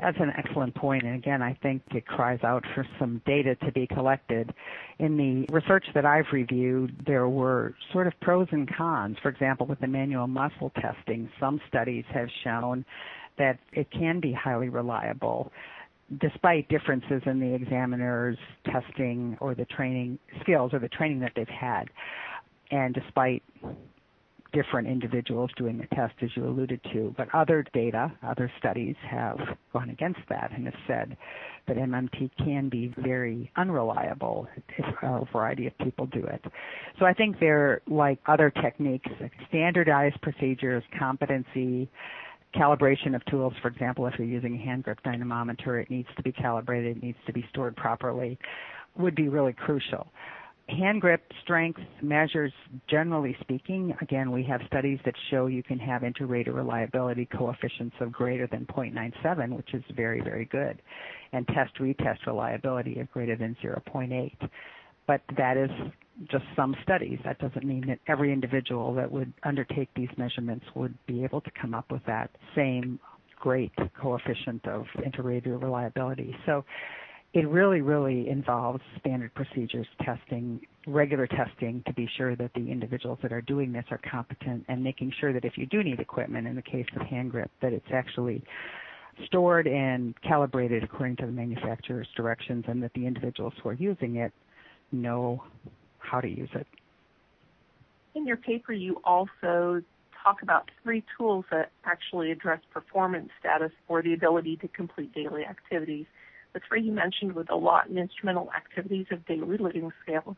That's 0.00 0.18
an 0.20 0.32
excellent 0.36 0.74
point. 0.76 1.02
And 1.02 1.16
again, 1.16 1.42
I 1.42 1.58
think 1.60 1.82
it 1.92 2.06
cries 2.06 2.38
out 2.44 2.64
for 2.74 2.86
some 3.00 3.20
data 3.26 3.56
to 3.56 3.72
be 3.72 3.86
collected. 3.86 4.52
In 5.00 5.16
the 5.16 5.52
research 5.52 5.86
that 5.94 6.04
I've 6.06 6.26
reviewed, 6.32 7.04
there 7.04 7.28
were 7.28 7.74
sort 7.92 8.06
of 8.06 8.12
pros 8.20 8.46
and 8.52 8.72
cons. 8.72 9.16
For 9.22 9.28
example, 9.28 9.66
with 9.66 9.80
the 9.80 9.88
manual 9.88 10.28
muscle 10.28 10.70
testing, 10.80 11.28
some 11.40 11.60
studies 11.66 12.04
have 12.12 12.28
shown 12.44 12.84
that 13.38 13.58
it 13.72 13.90
can 13.90 14.20
be 14.20 14.32
highly 14.32 14.68
reliable. 14.68 15.50
despite 16.20 16.68
differences 16.68 17.20
in 17.26 17.38
the 17.38 17.54
examiner's 17.54 18.38
testing 18.64 19.36
or 19.40 19.54
the 19.54 19.66
training 19.66 20.18
skills 20.40 20.72
or 20.72 20.78
the 20.78 20.88
training 20.88 21.20
that 21.20 21.32
they've 21.36 21.46
had, 21.48 21.84
and 22.70 22.94
despite 22.94 23.42
different 24.50 24.88
individuals 24.88 25.50
doing 25.58 25.76
the 25.76 25.86
test, 25.94 26.14
as 26.22 26.30
you 26.34 26.46
alluded 26.46 26.80
to. 26.94 27.14
But 27.18 27.28
other 27.34 27.62
data, 27.74 28.10
other 28.26 28.50
studies 28.58 28.96
have 29.10 29.36
gone 29.74 29.90
against 29.90 30.20
that 30.30 30.50
and 30.54 30.64
have 30.64 30.74
said 30.86 31.14
that 31.66 31.76
MMT 31.76 32.30
can 32.38 32.70
be 32.70 32.94
very 32.96 33.50
unreliable 33.56 34.48
if 34.78 34.86
a 35.02 35.24
variety 35.30 35.66
of 35.66 35.76
people 35.78 36.06
do 36.06 36.24
it. 36.24 36.42
So 36.98 37.04
I 37.04 37.12
think 37.12 37.38
they're 37.38 37.82
like 37.86 38.18
other 38.26 38.48
techniques, 38.50 39.10
standardized 39.50 40.18
procedures, 40.22 40.82
competency, 40.98 41.90
calibration 42.54 43.14
of 43.14 43.24
tools. 43.26 43.52
For 43.62 43.68
example, 43.68 44.06
if 44.06 44.14
you're 44.18 44.26
using 44.26 44.54
a 44.54 44.64
hand 44.64 44.84
grip 44.84 45.02
dynamometer, 45.02 45.80
it 45.80 45.90
needs 45.90 46.08
to 46.16 46.22
be 46.22 46.32
calibrated, 46.32 46.96
it 46.98 47.02
needs 47.02 47.18
to 47.26 47.32
be 47.32 47.44
stored 47.50 47.76
properly, 47.76 48.38
would 48.96 49.14
be 49.14 49.28
really 49.28 49.52
crucial 49.52 50.08
hand 50.68 51.00
grip 51.00 51.22
strength 51.42 51.80
measures, 52.02 52.52
generally 52.88 53.36
speaking, 53.40 53.94
again, 54.02 54.30
we 54.30 54.42
have 54.44 54.60
studies 54.66 54.98
that 55.04 55.14
show 55.30 55.46
you 55.46 55.62
can 55.62 55.78
have 55.78 56.02
inter-rater 56.02 56.52
reliability 56.52 57.26
coefficients 57.26 57.96
of 58.00 58.12
greater 58.12 58.46
than 58.46 58.66
0.97, 58.66 59.56
which 59.56 59.72
is 59.72 59.82
very, 59.96 60.20
very 60.20 60.44
good, 60.46 60.80
and 61.32 61.46
test-retest 61.48 62.26
reliability 62.26 63.00
of 63.00 63.10
greater 63.10 63.36
than 63.36 63.56
0.8. 63.64 64.32
But 65.06 65.22
that 65.36 65.56
is 65.56 65.70
just 66.30 66.44
some 66.56 66.74
studies. 66.82 67.18
That 67.24 67.38
doesn't 67.38 67.64
mean 67.64 67.86
that 67.88 67.98
every 68.06 68.32
individual 68.32 68.94
that 68.94 69.10
would 69.10 69.32
undertake 69.44 69.88
these 69.94 70.08
measurements 70.16 70.64
would 70.74 70.96
be 71.06 71.24
able 71.24 71.40
to 71.42 71.50
come 71.60 71.74
up 71.74 71.90
with 71.90 72.04
that 72.06 72.30
same 72.56 72.98
great 73.40 73.72
coefficient 74.00 74.66
of 74.66 74.84
inter-rater 75.04 75.58
reliability. 75.58 76.34
So 76.44 76.64
it 77.34 77.46
really, 77.46 77.82
really 77.82 78.28
involves 78.28 78.80
standard 78.98 79.34
procedures, 79.34 79.86
testing, 80.04 80.60
regular 80.86 81.26
testing 81.26 81.82
to 81.86 81.92
be 81.92 82.08
sure 82.16 82.34
that 82.36 82.50
the 82.54 82.70
individuals 82.70 83.18
that 83.22 83.32
are 83.32 83.42
doing 83.42 83.70
this 83.70 83.84
are 83.90 84.00
competent 84.10 84.64
and 84.68 84.82
making 84.82 85.12
sure 85.20 85.32
that 85.32 85.44
if 85.44 85.56
you 85.56 85.66
do 85.66 85.84
need 85.84 86.00
equipment, 86.00 86.46
in 86.46 86.56
the 86.56 86.62
case 86.62 86.86
of 86.96 87.06
hand 87.06 87.30
grip, 87.30 87.50
that 87.60 87.72
it's 87.72 87.86
actually 87.92 88.42
stored 89.26 89.66
and 89.66 90.14
calibrated 90.22 90.82
according 90.82 91.16
to 91.16 91.26
the 91.26 91.32
manufacturer's 91.32 92.08
directions 92.16 92.64
and 92.66 92.82
that 92.82 92.92
the 92.94 93.06
individuals 93.06 93.52
who 93.62 93.68
are 93.68 93.74
using 93.74 94.16
it 94.16 94.32
know 94.90 95.42
how 96.10 96.20
to 96.20 96.28
use 96.28 96.50
it. 96.54 96.66
In 98.14 98.26
your 98.26 98.36
paper, 98.36 98.72
you 98.72 99.00
also 99.04 99.82
talk 100.22 100.42
about 100.42 100.70
three 100.82 101.04
tools 101.16 101.44
that 101.50 101.70
actually 101.84 102.30
address 102.30 102.60
performance 102.72 103.30
status 103.38 103.70
for 103.86 104.02
the 104.02 104.12
ability 104.12 104.56
to 104.56 104.68
complete 104.68 105.12
daily 105.14 105.44
activities. 105.44 106.06
The 106.54 106.60
three 106.66 106.82
you 106.82 106.92
mentioned 106.92 107.34
were 107.34 107.44
the 107.44 107.54
lot 107.54 107.62
Lawton 107.88 107.98
Instrumental 107.98 108.50
Activities 108.56 109.06
of 109.12 109.24
Daily 109.26 109.58
Living 109.58 109.92
Scale, 110.02 110.36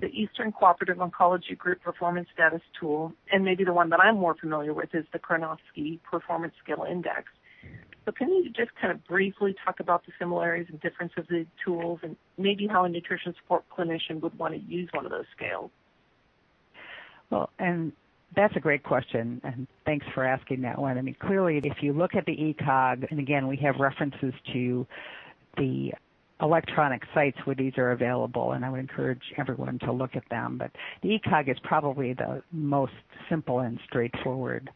the 0.00 0.06
Eastern 0.06 0.52
Cooperative 0.52 0.98
Oncology 0.98 1.58
Group 1.58 1.82
Performance 1.82 2.28
Status 2.32 2.62
Tool, 2.78 3.12
and 3.30 3.44
maybe 3.44 3.64
the 3.64 3.72
one 3.72 3.90
that 3.90 4.00
I'm 4.00 4.16
more 4.16 4.34
familiar 4.34 4.72
with 4.72 4.94
is 4.94 5.04
the 5.12 5.18
Karnofsky 5.18 6.00
Performance 6.02 6.54
Scale 6.62 6.86
Index. 6.88 7.24
So 8.04 8.12
can 8.12 8.28
you 8.28 8.50
just 8.50 8.70
kind 8.80 8.92
of 8.92 9.04
briefly 9.06 9.54
talk 9.64 9.80
about 9.80 10.04
the 10.06 10.12
similarities 10.18 10.66
and 10.70 10.80
difference 10.80 11.12
of 11.16 11.26
the 11.28 11.46
tools 11.64 12.00
and 12.02 12.16
maybe 12.36 12.66
how 12.66 12.84
a 12.84 12.88
nutrition 12.88 13.34
support 13.40 13.64
clinician 13.76 14.20
would 14.20 14.36
want 14.38 14.54
to 14.54 14.60
use 14.60 14.88
one 14.92 15.04
of 15.04 15.12
those 15.12 15.26
scales? 15.36 15.70
Well, 17.30 17.50
and 17.58 17.92
that's 18.34 18.54
a 18.56 18.60
great 18.60 18.82
question, 18.82 19.40
and 19.44 19.66
thanks 19.86 20.06
for 20.14 20.24
asking 20.24 20.62
that 20.62 20.78
one. 20.78 20.98
I 20.98 21.02
mean, 21.02 21.16
clearly, 21.20 21.60
if 21.62 21.82
you 21.82 21.92
look 21.92 22.14
at 22.14 22.26
the 22.26 22.32
ECOG, 22.32 23.10
and 23.10 23.20
again, 23.20 23.46
we 23.46 23.56
have 23.58 23.76
references 23.76 24.34
to 24.52 24.86
the 25.56 25.92
electronic 26.40 27.02
sites 27.14 27.38
where 27.44 27.54
these 27.54 27.72
are 27.78 27.92
available, 27.92 28.52
and 28.52 28.64
I 28.64 28.70
would 28.70 28.80
encourage 28.80 29.22
everyone 29.38 29.78
to 29.80 29.92
look 29.92 30.16
at 30.16 30.28
them. 30.28 30.58
But 30.58 30.72
the 31.02 31.18
ECOG 31.18 31.50
is 31.50 31.58
probably 31.62 32.14
the 32.14 32.42
most 32.50 32.92
simple 33.30 33.60
and 33.60 33.78
straightforward 33.86 34.70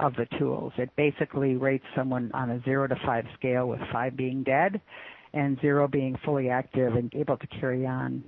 of 0.00 0.14
the 0.14 0.26
tools. 0.38 0.72
It 0.78 0.90
basically 0.96 1.56
rates 1.56 1.84
someone 1.96 2.30
on 2.34 2.50
a 2.50 2.62
zero 2.62 2.86
to 2.86 2.96
five 3.04 3.24
scale, 3.38 3.68
with 3.68 3.80
five 3.92 4.16
being 4.16 4.42
dead 4.42 4.80
and 5.34 5.60
zero 5.60 5.86
being 5.88 6.16
fully 6.24 6.48
active 6.48 6.94
and 6.94 7.12
able 7.14 7.36
to 7.36 7.46
carry 7.46 7.86
on 7.86 8.22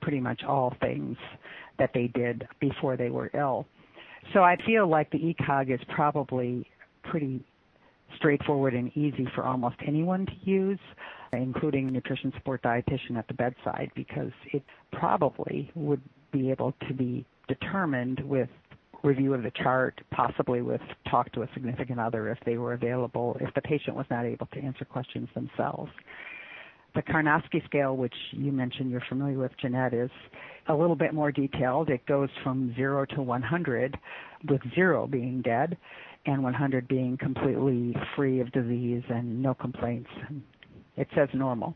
pretty 0.00 0.20
much 0.20 0.42
all 0.46 0.74
things 0.80 1.16
that 1.78 1.90
they 1.94 2.06
did 2.08 2.46
before 2.60 2.96
they 2.96 3.10
were 3.10 3.30
ill. 3.34 3.66
So 4.32 4.40
I 4.42 4.56
feel 4.66 4.88
like 4.88 5.10
the 5.10 5.18
ECOG 5.18 5.74
is 5.74 5.80
probably 5.94 6.66
pretty 7.02 7.44
straightforward 8.16 8.74
and 8.74 8.94
easy 8.96 9.26
for 9.34 9.44
almost 9.44 9.76
anyone 9.86 10.26
to 10.26 10.32
use, 10.42 10.78
including 11.32 11.92
nutrition 11.92 12.32
support 12.36 12.62
dietitian 12.62 13.16
at 13.16 13.26
the 13.28 13.34
bedside, 13.34 13.90
because 13.94 14.32
it 14.52 14.62
probably 14.92 15.70
would 15.74 16.02
be 16.32 16.50
able 16.50 16.74
to 16.86 16.94
be 16.94 17.24
determined 17.48 18.20
with 18.20 18.48
review 19.02 19.34
of 19.34 19.42
the 19.42 19.50
chart, 19.50 20.00
possibly 20.10 20.62
with 20.62 20.80
talk 21.10 21.32
to 21.32 21.42
a 21.42 21.48
significant 21.54 21.98
other 21.98 22.28
if 22.28 22.38
they 22.44 22.56
were 22.58 22.74
available, 22.74 23.36
if 23.40 23.52
the 23.54 23.62
patient 23.62 23.96
was 23.96 24.06
not 24.10 24.24
able 24.24 24.46
to 24.46 24.60
answer 24.60 24.84
questions 24.84 25.28
themselves. 25.34 25.90
The 26.94 27.02
Karnofsky 27.02 27.64
scale, 27.66 27.96
which 27.96 28.14
you 28.32 28.50
mentioned 28.50 28.90
you're 28.90 29.02
familiar 29.08 29.38
with, 29.38 29.52
Jeanette, 29.60 29.94
is 29.94 30.10
a 30.68 30.74
little 30.74 30.96
bit 30.96 31.14
more 31.14 31.30
detailed. 31.30 31.88
It 31.88 32.04
goes 32.06 32.28
from 32.42 32.74
0 32.76 33.06
to 33.14 33.22
100, 33.22 33.96
with 34.48 34.60
0 34.74 35.06
being 35.06 35.40
dead 35.42 35.76
and 36.26 36.42
100 36.42 36.88
being 36.88 37.16
completely 37.16 37.94
free 38.16 38.40
of 38.40 38.50
disease 38.52 39.02
and 39.08 39.42
no 39.42 39.54
complaints. 39.54 40.10
It 40.96 41.08
says 41.14 41.28
normal. 41.32 41.74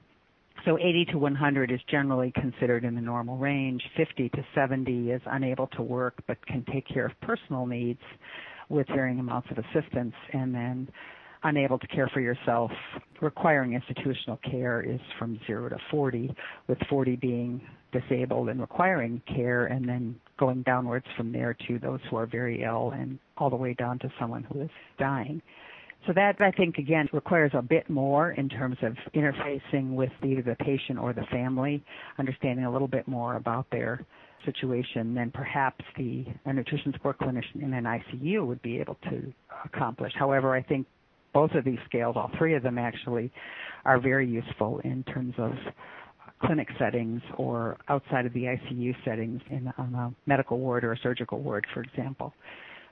So 0.64 0.78
80 0.78 1.06
to 1.12 1.18
100 1.18 1.70
is 1.70 1.80
generally 1.90 2.32
considered 2.32 2.84
in 2.84 2.94
the 2.94 3.00
normal 3.00 3.36
range. 3.36 3.82
50 3.96 4.30
to 4.30 4.44
70 4.54 5.10
is 5.10 5.20
unable 5.26 5.66
to 5.68 5.82
work 5.82 6.14
but 6.26 6.44
can 6.46 6.64
take 6.72 6.86
care 6.88 7.06
of 7.06 7.12
personal 7.20 7.66
needs 7.66 8.00
with 8.70 8.86
varying 8.88 9.18
amounts 9.18 9.48
of 9.50 9.58
assistance. 9.58 10.14
And 10.32 10.54
then 10.54 10.88
unable 11.42 11.78
to 11.78 11.86
care 11.88 12.08
for 12.14 12.20
yourself, 12.20 12.70
requiring 13.20 13.74
institutional 13.74 14.38
care 14.50 14.80
is 14.80 15.00
from 15.18 15.38
0 15.46 15.68
to 15.68 15.76
40, 15.90 16.34
with 16.66 16.78
40 16.88 17.16
being 17.16 17.60
disabled 17.92 18.48
and 18.48 18.60
requiring 18.60 19.20
care, 19.26 19.66
and 19.66 19.86
then 19.86 20.16
going 20.38 20.62
downwards 20.62 21.06
from 21.16 21.30
there 21.30 21.54
to 21.68 21.78
those 21.78 22.00
who 22.10 22.16
are 22.16 22.26
very 22.26 22.64
ill 22.64 22.92
and 22.94 23.18
all 23.36 23.50
the 23.50 23.56
way 23.56 23.74
down 23.74 23.98
to 23.98 24.10
someone 24.18 24.42
who 24.44 24.62
is 24.62 24.70
dying. 24.98 25.42
So 26.06 26.12
that 26.12 26.36
I 26.40 26.50
think 26.50 26.76
again 26.76 27.08
requires 27.12 27.52
a 27.54 27.62
bit 27.62 27.88
more 27.88 28.32
in 28.32 28.48
terms 28.48 28.76
of 28.82 28.94
interfacing 29.14 29.94
with 29.94 30.10
either 30.22 30.42
the 30.42 30.56
patient 30.56 30.98
or 30.98 31.14
the 31.14 31.24
family, 31.30 31.82
understanding 32.18 32.66
a 32.66 32.70
little 32.70 32.88
bit 32.88 33.08
more 33.08 33.36
about 33.36 33.66
their 33.70 34.04
situation 34.44 35.14
than 35.14 35.30
perhaps 35.30 35.82
the 35.96 36.26
a 36.44 36.52
nutrition 36.52 36.92
support 36.92 37.18
clinician 37.18 37.62
in 37.62 37.72
an 37.72 37.84
ICU 37.84 38.46
would 38.46 38.60
be 38.60 38.78
able 38.78 38.96
to 39.04 39.32
accomplish. 39.64 40.12
However, 40.18 40.54
I 40.54 40.62
think 40.62 40.86
both 41.32 41.52
of 41.52 41.64
these 41.64 41.78
scales, 41.86 42.16
all 42.16 42.30
three 42.36 42.54
of 42.54 42.62
them 42.62 42.76
actually, 42.76 43.32
are 43.86 43.98
very 43.98 44.28
useful 44.28 44.80
in 44.84 45.04
terms 45.04 45.34
of 45.38 45.52
clinic 46.44 46.68
settings 46.78 47.22
or 47.38 47.78
outside 47.88 48.26
of 48.26 48.32
the 48.34 48.44
ICU 48.44 48.94
settings 49.04 49.40
in 49.50 49.72
on 49.78 49.94
a 49.94 50.14
medical 50.28 50.58
ward 50.58 50.84
or 50.84 50.92
a 50.92 50.98
surgical 50.98 51.40
ward, 51.40 51.66
for 51.72 51.82
example. 51.82 52.34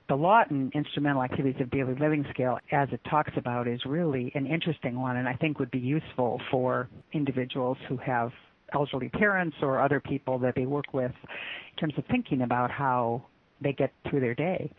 The 0.09 0.16
Lawton 0.16 0.71
Instrumental 0.75 1.23
Activities 1.23 1.61
of 1.61 1.71
Daily 1.71 1.94
Living 1.94 2.25
Scale, 2.30 2.59
as 2.73 2.88
it 2.92 3.00
talks 3.09 3.32
about, 3.37 3.68
is 3.68 3.80
really 3.87 4.32
an 4.35 4.47
interesting 4.47 5.00
one 5.00 5.16
and 5.16 5.28
I 5.28 5.35
think 5.35 5.59
would 5.59 5.71
be 5.71 5.78
useful 5.78 6.40
for 6.50 6.88
individuals 7.12 7.78
who 7.88 7.97
have 7.99 8.32
elderly 8.75 9.09
parents 9.11 9.56
or 9.62 9.80
other 9.80 10.00
people 10.00 10.38
that 10.40 10.54
they 10.56 10.66
work 10.66 10.92
with 10.92 11.12
in 11.23 11.76
terms 11.78 11.94
of 11.97 12.04
thinking 12.11 12.42
about 12.42 12.71
how 12.71 13.23
they 13.61 13.73
get 13.73 13.92
through 14.09 14.21
their 14.21 14.35
day. 14.35 14.71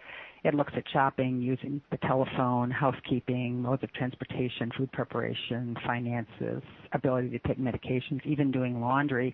It 0.43 0.53
looks 0.53 0.73
at 0.75 0.83
shopping, 0.91 1.41
using 1.41 1.79
the 1.89 1.97
telephone, 1.97 2.69
housekeeping, 2.69 3.61
modes 3.61 3.81
of 3.83 3.93
transportation, 3.93 4.71
food 4.77 4.91
preparation, 4.91 5.77
finances, 5.85 6.61
ability 6.91 7.29
to 7.29 7.39
take 7.47 7.57
medications, 7.57 8.25
even 8.25 8.51
doing 8.51 8.81
laundry, 8.81 9.33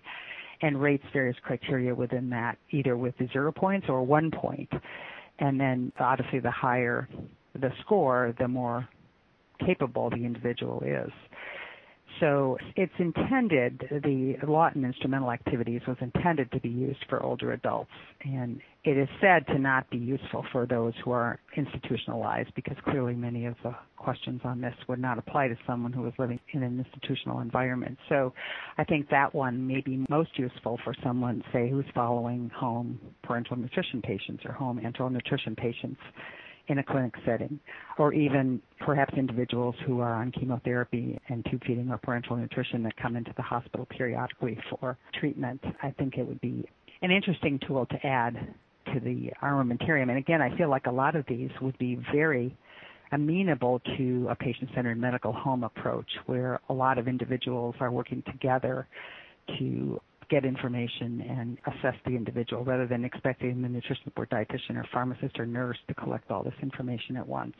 and 0.62 0.80
rates 0.80 1.04
various 1.12 1.36
criteria 1.42 1.92
within 1.92 2.30
that, 2.30 2.58
either 2.70 2.96
with 2.96 3.14
zero 3.32 3.50
points 3.50 3.88
or 3.88 4.02
one 4.02 4.30
point. 4.30 4.70
And 5.40 5.58
then 5.58 5.92
obviously 5.98 6.38
the 6.38 6.50
higher 6.50 7.08
the 7.54 7.72
score, 7.80 8.34
the 8.38 8.46
more 8.46 8.88
capable 9.64 10.10
the 10.10 10.16
individual 10.16 10.82
is. 10.86 11.10
So 12.20 12.58
it's 12.76 12.92
intended, 12.98 13.82
the 13.90 14.36
Lawton 14.46 14.84
instrumental 14.84 15.32
activities 15.32 15.80
was 15.88 15.96
intended 16.00 16.52
to 16.52 16.60
be 16.60 16.68
used 16.68 17.04
for 17.08 17.22
older 17.22 17.52
adults. 17.52 17.90
And 18.22 18.60
it 18.84 18.96
is 18.96 19.08
said 19.20 19.46
to 19.48 19.58
not 19.58 19.88
be 19.90 19.96
useful 19.96 20.44
for 20.52 20.66
those 20.66 20.92
who 21.02 21.12
are 21.12 21.40
institutionalized 21.56 22.54
because 22.54 22.76
clearly 22.84 23.14
many 23.14 23.46
of 23.46 23.54
the 23.62 23.74
questions 23.96 24.40
on 24.44 24.60
this 24.60 24.74
would 24.88 24.98
not 24.98 25.18
apply 25.18 25.48
to 25.48 25.56
someone 25.66 25.92
who 25.92 26.02
was 26.02 26.12
living 26.18 26.38
in 26.52 26.62
an 26.62 26.78
institutional 26.78 27.40
environment. 27.40 27.98
So 28.08 28.32
I 28.76 28.84
think 28.84 29.08
that 29.10 29.34
one 29.34 29.66
may 29.66 29.80
be 29.80 30.04
most 30.08 30.38
useful 30.38 30.78
for 30.84 30.94
someone, 31.02 31.42
say, 31.52 31.70
who's 31.70 31.86
following 31.94 32.50
home 32.54 32.98
parenteral 33.26 33.58
nutrition 33.58 34.02
patients 34.02 34.44
or 34.44 34.52
home 34.52 34.80
enteral 34.84 35.10
nutrition 35.10 35.56
patients 35.56 36.00
in 36.70 36.78
a 36.78 36.84
clinic 36.84 37.12
setting, 37.26 37.58
or 37.98 38.14
even 38.14 38.62
perhaps 38.78 39.12
individuals 39.16 39.74
who 39.84 39.98
are 39.98 40.14
on 40.14 40.30
chemotherapy 40.30 41.18
and 41.28 41.44
tube 41.50 41.60
feeding 41.66 41.90
or 41.90 41.98
parenteral 41.98 42.38
nutrition 42.38 42.80
that 42.84 42.96
come 42.96 43.16
into 43.16 43.32
the 43.36 43.42
hospital 43.42 43.86
periodically 43.86 44.56
for 44.70 44.96
treatment. 45.18 45.60
I 45.82 45.90
think 45.90 46.16
it 46.16 46.26
would 46.26 46.40
be 46.40 46.64
an 47.02 47.10
interesting 47.10 47.58
tool 47.66 47.86
to 47.86 48.06
add 48.06 48.54
to 48.94 49.00
the 49.00 49.32
armamentarium. 49.42 50.10
And 50.10 50.18
again, 50.18 50.40
I 50.40 50.56
feel 50.56 50.70
like 50.70 50.86
a 50.86 50.92
lot 50.92 51.16
of 51.16 51.24
these 51.26 51.50
would 51.60 51.76
be 51.78 51.98
very 52.14 52.56
amenable 53.10 53.80
to 53.96 54.28
a 54.30 54.36
patient-centered 54.36 54.96
medical 54.96 55.32
home 55.32 55.64
approach 55.64 56.08
where 56.26 56.60
a 56.68 56.72
lot 56.72 56.98
of 56.98 57.08
individuals 57.08 57.74
are 57.80 57.90
working 57.90 58.22
together 58.30 58.86
to 59.58 60.00
get 60.30 60.44
information 60.44 61.20
and 61.28 61.58
assess 61.66 61.94
the 62.06 62.12
individual 62.12 62.64
rather 62.64 62.86
than 62.86 63.04
expecting 63.04 63.60
the 63.60 63.68
nutrition 63.68 64.12
board 64.14 64.30
dietitian 64.30 64.76
or 64.76 64.86
pharmacist 64.92 65.38
or 65.38 65.44
nurse 65.44 65.76
to 65.88 65.94
collect 65.94 66.30
all 66.30 66.42
this 66.42 66.54
information 66.62 67.16
at 67.16 67.26
once. 67.26 67.54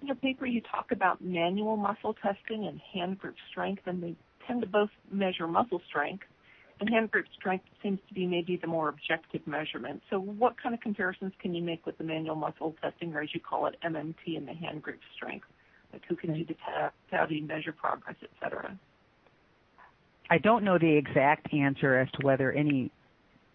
In 0.00 0.06
your 0.06 0.16
paper, 0.16 0.46
you 0.46 0.60
talk 0.60 0.92
about 0.92 1.20
manual 1.20 1.76
muscle 1.76 2.14
testing 2.22 2.66
and 2.66 2.80
hand 2.94 3.18
grip 3.18 3.34
strength, 3.50 3.82
and 3.86 4.02
they 4.02 4.14
tend 4.46 4.60
to 4.60 4.68
both 4.68 4.90
measure 5.10 5.48
muscle 5.48 5.80
strength. 5.88 6.24
And 6.80 6.88
hand 6.88 7.10
grip 7.10 7.26
strength 7.36 7.64
seems 7.82 7.98
to 8.06 8.14
be 8.14 8.24
maybe 8.24 8.56
the 8.56 8.68
more 8.68 8.88
objective 8.88 9.44
measurement. 9.46 10.00
So, 10.10 10.20
what 10.20 10.54
kind 10.62 10.72
of 10.72 10.80
comparisons 10.80 11.32
can 11.40 11.52
you 11.52 11.62
make 11.62 11.84
with 11.84 11.98
the 11.98 12.04
manual 12.04 12.36
muscle 12.36 12.76
testing, 12.80 13.12
or 13.14 13.22
as 13.22 13.30
you 13.34 13.40
call 13.40 13.66
it, 13.66 13.74
MMT, 13.84 14.36
and 14.36 14.46
the 14.46 14.54
hand 14.54 14.82
grip 14.82 15.00
strength? 15.16 15.46
Like, 15.92 16.02
who 16.08 16.14
can 16.14 16.34
do 16.34 16.44
the 16.44 16.54
test? 16.54 16.94
How 17.10 17.26
do 17.26 17.34
you 17.34 17.44
measure 17.44 17.72
progress, 17.72 18.14
et 18.22 18.30
cetera? 18.40 18.78
I 20.30 20.38
don't 20.38 20.64
know 20.64 20.78
the 20.78 20.96
exact 20.96 21.52
answer 21.54 21.98
as 21.98 22.10
to 22.12 22.26
whether 22.26 22.52
any 22.52 22.90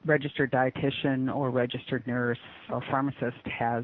registered 0.06 0.52
dietitian 0.52 1.34
or 1.34 1.50
registered 1.50 2.06
nurse 2.08 2.40
or 2.70 2.82
pharmacist 2.90 3.46
has 3.60 3.84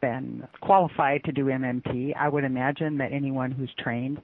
been 0.00 0.46
qualified 0.60 1.22
to 1.24 1.32
do 1.32 1.46
MMT. 1.46 2.14
I 2.16 2.28
would 2.28 2.44
imagine 2.44 2.98
that 2.98 3.12
anyone 3.12 3.50
who's 3.50 3.70
trained 3.82 4.20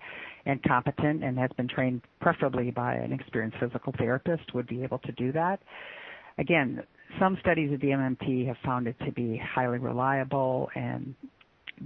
and 0.46 0.62
competent 0.62 1.24
and 1.24 1.38
has 1.38 1.50
been 1.56 1.68
trained 1.68 2.02
preferably 2.20 2.70
by 2.70 2.94
an 2.94 3.12
experienced 3.12 3.58
physical 3.58 3.92
therapist 3.98 4.54
would 4.54 4.66
be 4.66 4.82
able 4.82 4.98
to 4.98 5.12
do 5.12 5.32
that. 5.32 5.60
Again, 6.38 6.82
some 7.18 7.36
studies 7.40 7.72
of 7.72 7.80
the 7.80 7.88
MMT 7.88 8.46
have 8.46 8.56
found 8.64 8.86
it 8.86 8.96
to 9.04 9.12
be 9.12 9.40
highly 9.54 9.78
reliable 9.78 10.70
and 10.74 11.14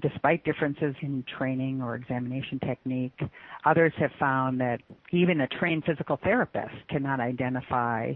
despite 0.01 0.45
differences 0.45 0.95
in 1.03 1.25
training 1.39 1.81
or 1.83 1.95
examination 1.95 2.59
technique, 2.61 3.19
others 3.65 3.93
have 3.99 4.11
found 4.19 4.61
that 4.61 4.81
even 5.13 5.41
a 5.41 5.49
trained 5.49 5.85
physical 5.85 6.19
therapist 6.23 6.75
cannot 6.89 7.21
identify 7.21 8.13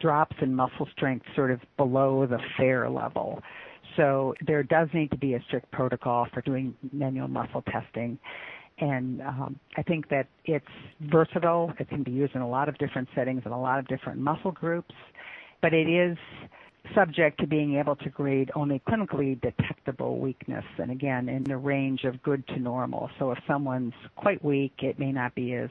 drops 0.00 0.36
in 0.42 0.54
muscle 0.54 0.88
strength 0.96 1.24
sort 1.34 1.50
of 1.50 1.60
below 1.76 2.26
the 2.26 2.38
fair 2.56 2.90
level. 2.90 3.40
So 3.96 4.34
there 4.46 4.62
does 4.62 4.88
need 4.92 5.10
to 5.12 5.16
be 5.16 5.34
a 5.34 5.42
strict 5.46 5.70
protocol 5.70 6.26
for 6.32 6.40
doing 6.42 6.74
manual 6.92 7.28
muscle 7.28 7.62
testing. 7.70 8.18
And 8.78 9.20
um, 9.22 9.58
I 9.76 9.82
think 9.82 10.08
that 10.08 10.26
it's 10.44 10.64
versatile. 11.00 11.72
It 11.78 11.88
can 11.88 12.02
be 12.02 12.10
used 12.10 12.34
in 12.34 12.40
a 12.40 12.48
lot 12.48 12.68
of 12.68 12.76
different 12.78 13.08
settings 13.14 13.42
and 13.44 13.54
a 13.54 13.56
lot 13.56 13.78
of 13.78 13.86
different 13.86 14.18
muscle 14.18 14.50
groups. 14.50 14.94
But 15.60 15.72
it 15.72 15.88
is 15.88 16.18
subject 16.94 17.40
to 17.40 17.46
being 17.46 17.76
able 17.76 17.96
to 17.96 18.10
grade 18.10 18.50
only 18.54 18.80
clinically 18.88 19.40
detectable 19.40 20.18
weakness, 20.18 20.64
and 20.78 20.90
again, 20.90 21.28
in 21.28 21.44
the 21.44 21.56
range 21.56 22.04
of 22.04 22.22
good 22.22 22.46
to 22.48 22.58
normal. 22.58 23.10
So 23.18 23.30
if 23.30 23.38
someone's 23.46 23.94
quite 24.16 24.44
weak, 24.44 24.72
it 24.80 24.98
may 24.98 25.12
not 25.12 25.34
be 25.34 25.54
as 25.54 25.70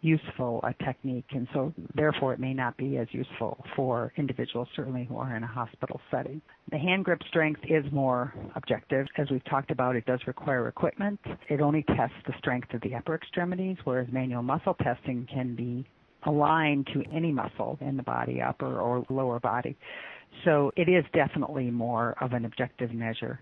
useful 0.00 0.60
a 0.62 0.84
technique, 0.84 1.26
and 1.30 1.48
so 1.52 1.72
therefore 1.94 2.32
it 2.32 2.38
may 2.38 2.54
not 2.54 2.76
be 2.76 2.98
as 2.98 3.08
useful 3.10 3.64
for 3.74 4.12
individuals, 4.16 4.68
certainly 4.76 5.04
who 5.04 5.16
are 5.16 5.34
in 5.36 5.42
a 5.42 5.46
hospital 5.46 6.00
setting. 6.10 6.40
The 6.70 6.78
hand 6.78 7.04
grip 7.04 7.20
strength 7.28 7.60
is 7.68 7.84
more 7.92 8.32
objective. 8.54 9.06
As 9.16 9.28
we've 9.30 9.44
talked 9.46 9.70
about, 9.70 9.96
it 9.96 10.06
does 10.06 10.20
require 10.26 10.68
equipment. 10.68 11.18
It 11.48 11.60
only 11.60 11.82
tests 11.82 12.16
the 12.26 12.34
strength 12.38 12.72
of 12.74 12.80
the 12.82 12.94
upper 12.94 13.14
extremities, 13.14 13.76
whereas 13.84 14.08
manual 14.12 14.42
muscle 14.42 14.74
testing 14.74 15.26
can 15.32 15.56
be 15.56 15.84
aligned 16.24 16.86
to 16.92 17.02
any 17.12 17.32
muscle 17.32 17.78
in 17.80 17.96
the 17.96 18.02
body, 18.02 18.40
upper 18.40 18.80
or 18.80 19.04
lower 19.08 19.40
body. 19.40 19.76
So 20.44 20.72
it 20.76 20.88
is 20.88 21.04
definitely 21.12 21.70
more 21.70 22.14
of 22.20 22.32
an 22.32 22.44
objective 22.44 22.92
measure. 22.92 23.40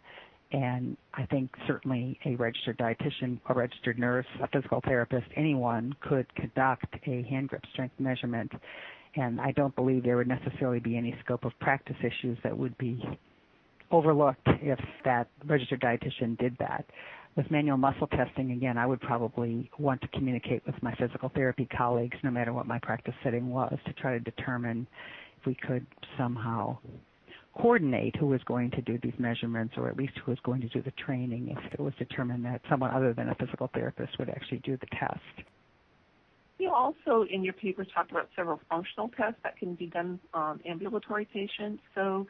And 0.53 0.97
I 1.15 1.27
think 1.27 1.51
certainly 1.67 2.19
a 2.25 2.37
registered 2.37 2.79
dietitian, 2.79 3.41
a 3.49 3.55
registered 3.55 3.99
nurse, 3.99 4.27
a 4.43 4.49
physical 4.49 4.81
therapist, 4.85 5.27
anyone 5.37 5.95
could 6.01 6.33
conduct 6.35 6.87
a 7.07 7.23
hand 7.29 7.49
grip 7.49 7.63
strength 7.73 7.99
measurement. 7.99 8.53
And 9.17 9.41
I 9.41 9.53
don't 9.53 9.75
believe 9.75 10.05
there 10.05 10.17
would 10.17 10.29
necessarily 10.29 10.79
be 10.79 10.97
any 10.97 11.17
scope 11.25 11.45
of 11.45 11.53
practice 11.61 11.97
issues 12.01 12.39
that 12.45 12.57
would 12.57 12.77
be 12.79 13.03
overlooked 13.91 14.47
if 14.63 14.79
that 15.05 15.29
registered 15.47 15.81
dietitian 15.81 16.39
did 16.39 16.57
that. 16.59 16.85
With 17.37 17.51
manual 17.51 17.77
muscle 17.77 18.07
testing, 18.07 18.53
again, 18.53 18.79
I 18.79 18.87
would 18.87 19.01
probably 19.01 19.71
want 19.79 20.01
to 20.03 20.09
communicate 20.09 20.65
with 20.65 20.75
my 20.83 20.95
physical 20.95 21.31
therapy 21.35 21.69
colleagues, 21.77 22.17
no 22.23 22.31
matter 22.31 22.53
what 22.53 22.67
my 22.67 22.79
practice 22.79 23.15
setting 23.23 23.51
was, 23.51 23.77
to 23.85 23.93
try 23.95 24.13
to 24.13 24.21
determine 24.21 24.87
we 25.45 25.55
could 25.55 25.87
somehow 26.17 26.79
coordinate 27.57 28.15
who 28.17 28.27
was 28.27 28.41
going 28.45 28.71
to 28.73 28.83
do 28.83 28.99
these 29.03 29.15
measurements 29.19 29.75
or 29.77 29.89
at 29.89 29.97
least 29.97 30.13
who 30.25 30.31
was 30.31 30.39
going 30.45 30.61
to 30.61 30.69
do 30.69 30.83
the 30.83 30.93
training 30.93 31.49
if 31.57 31.73
it 31.73 31.81
was 31.81 31.95
determined 31.99 32.45
that 32.45 32.61
someone 32.69 32.91
other 32.91 33.15
than 33.15 33.29
a 33.29 33.35
physical 33.37 33.71
therapist 33.73 34.19
would 34.19 34.29
actually 34.29 34.59
do 34.59 34.77
the 34.77 34.87
test. 34.99 35.49
You 36.59 36.71
also, 36.71 37.27
in 37.31 37.45
your 37.45 37.53
paper, 37.53 37.85
talked 37.85 38.11
about 38.11 38.29
several 38.35 38.61
functional 38.69 39.11
tests 39.17 39.41
that 39.43 39.59
can 39.59 39.75
be 39.75 39.87
done 39.87 40.19
on 40.33 40.61
ambulatory 40.67 41.27
patients. 41.27 41.83
So 41.95 42.27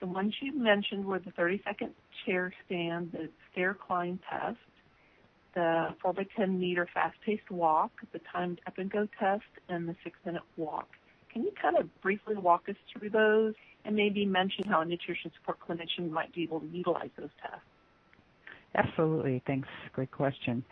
the 0.00 0.06
ones 0.06 0.34
you 0.40 0.58
mentioned 0.58 1.04
were 1.04 1.18
the 1.18 1.32
30-second 1.32 1.92
chair 2.24 2.52
stand, 2.66 3.12
the 3.12 3.28
stair 3.52 3.74
climb 3.74 4.20
test, 4.30 4.56
the 5.54 5.88
4 6.02 6.12
by 6.14 6.26
10 6.36 6.58
meter 6.58 6.88
fast-paced 6.92 7.50
walk, 7.50 7.90
the 8.12 8.20
timed 8.32 8.60
up 8.66 8.78
and 8.78 8.90
go 8.90 9.06
test, 9.18 9.42
and 9.68 9.88
the 9.88 9.96
six-minute 10.02 10.42
walk. 10.56 10.88
Can 11.32 11.42
you 11.42 11.52
kind 11.60 11.76
of 11.78 11.88
briefly 12.00 12.36
walk 12.36 12.68
us 12.68 12.76
through 12.92 13.10
those 13.10 13.54
and 13.84 13.94
maybe 13.94 14.24
mention 14.24 14.64
how 14.64 14.80
a 14.80 14.84
nutrition 14.84 15.30
support 15.38 15.58
clinician 15.66 16.10
might 16.10 16.34
be 16.34 16.42
able 16.42 16.60
to 16.60 16.66
utilize 16.66 17.10
those 17.18 17.30
tests? 17.42 17.64
Absolutely. 18.74 19.42
Thanks. 19.46 19.68
Great 19.92 20.10
question. 20.10 20.62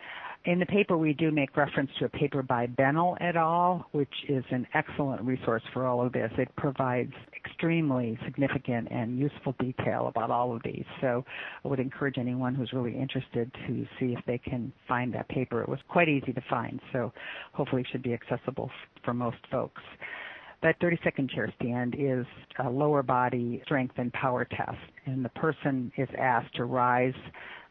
In 0.45 0.59
the 0.59 0.65
paper, 0.65 0.97
we 0.97 1.13
do 1.13 1.31
make 1.31 1.57
reference 1.57 1.89
to 1.99 2.05
a 2.05 2.09
paper 2.09 2.41
by 2.41 2.67
Bennell 2.67 3.17
et 3.19 3.35
al., 3.35 3.87
which 3.91 4.13
is 4.29 4.45
an 4.51 4.65
excellent 4.73 5.21
resource 5.23 5.63
for 5.73 5.85
all 5.85 6.05
of 6.05 6.13
this. 6.13 6.31
It 6.37 6.55
provides 6.55 7.11
extremely 7.35 8.17
significant 8.23 8.87
and 8.91 9.19
useful 9.19 9.55
detail 9.59 10.07
about 10.07 10.31
all 10.31 10.55
of 10.55 10.61
these. 10.63 10.85
So 11.01 11.25
I 11.65 11.67
would 11.67 11.79
encourage 11.79 12.17
anyone 12.17 12.55
who's 12.55 12.71
really 12.71 12.95
interested 12.95 13.51
to 13.67 13.85
see 13.99 14.13
if 14.17 14.23
they 14.25 14.37
can 14.37 14.71
find 14.87 15.13
that 15.15 15.27
paper. 15.27 15.61
It 15.61 15.67
was 15.67 15.79
quite 15.89 16.07
easy 16.07 16.31
to 16.31 16.41
find, 16.49 16.79
so 16.93 17.11
hopefully 17.51 17.81
it 17.81 17.87
should 17.91 18.03
be 18.03 18.13
accessible 18.13 18.69
for 19.03 19.13
most 19.13 19.37
folks. 19.51 19.81
That 20.63 20.75
30 20.81 20.99
second 21.03 21.29
chair 21.29 21.53
stand 21.59 21.95
is 21.97 22.25
a 22.59 22.69
lower 22.69 23.03
body 23.03 23.61
strength 23.65 23.95
and 23.97 24.11
power 24.13 24.45
test, 24.45 24.77
and 25.05 25.23
the 25.23 25.29
person 25.29 25.91
is 25.97 26.09
asked 26.17 26.55
to 26.55 26.65
rise 26.65 27.13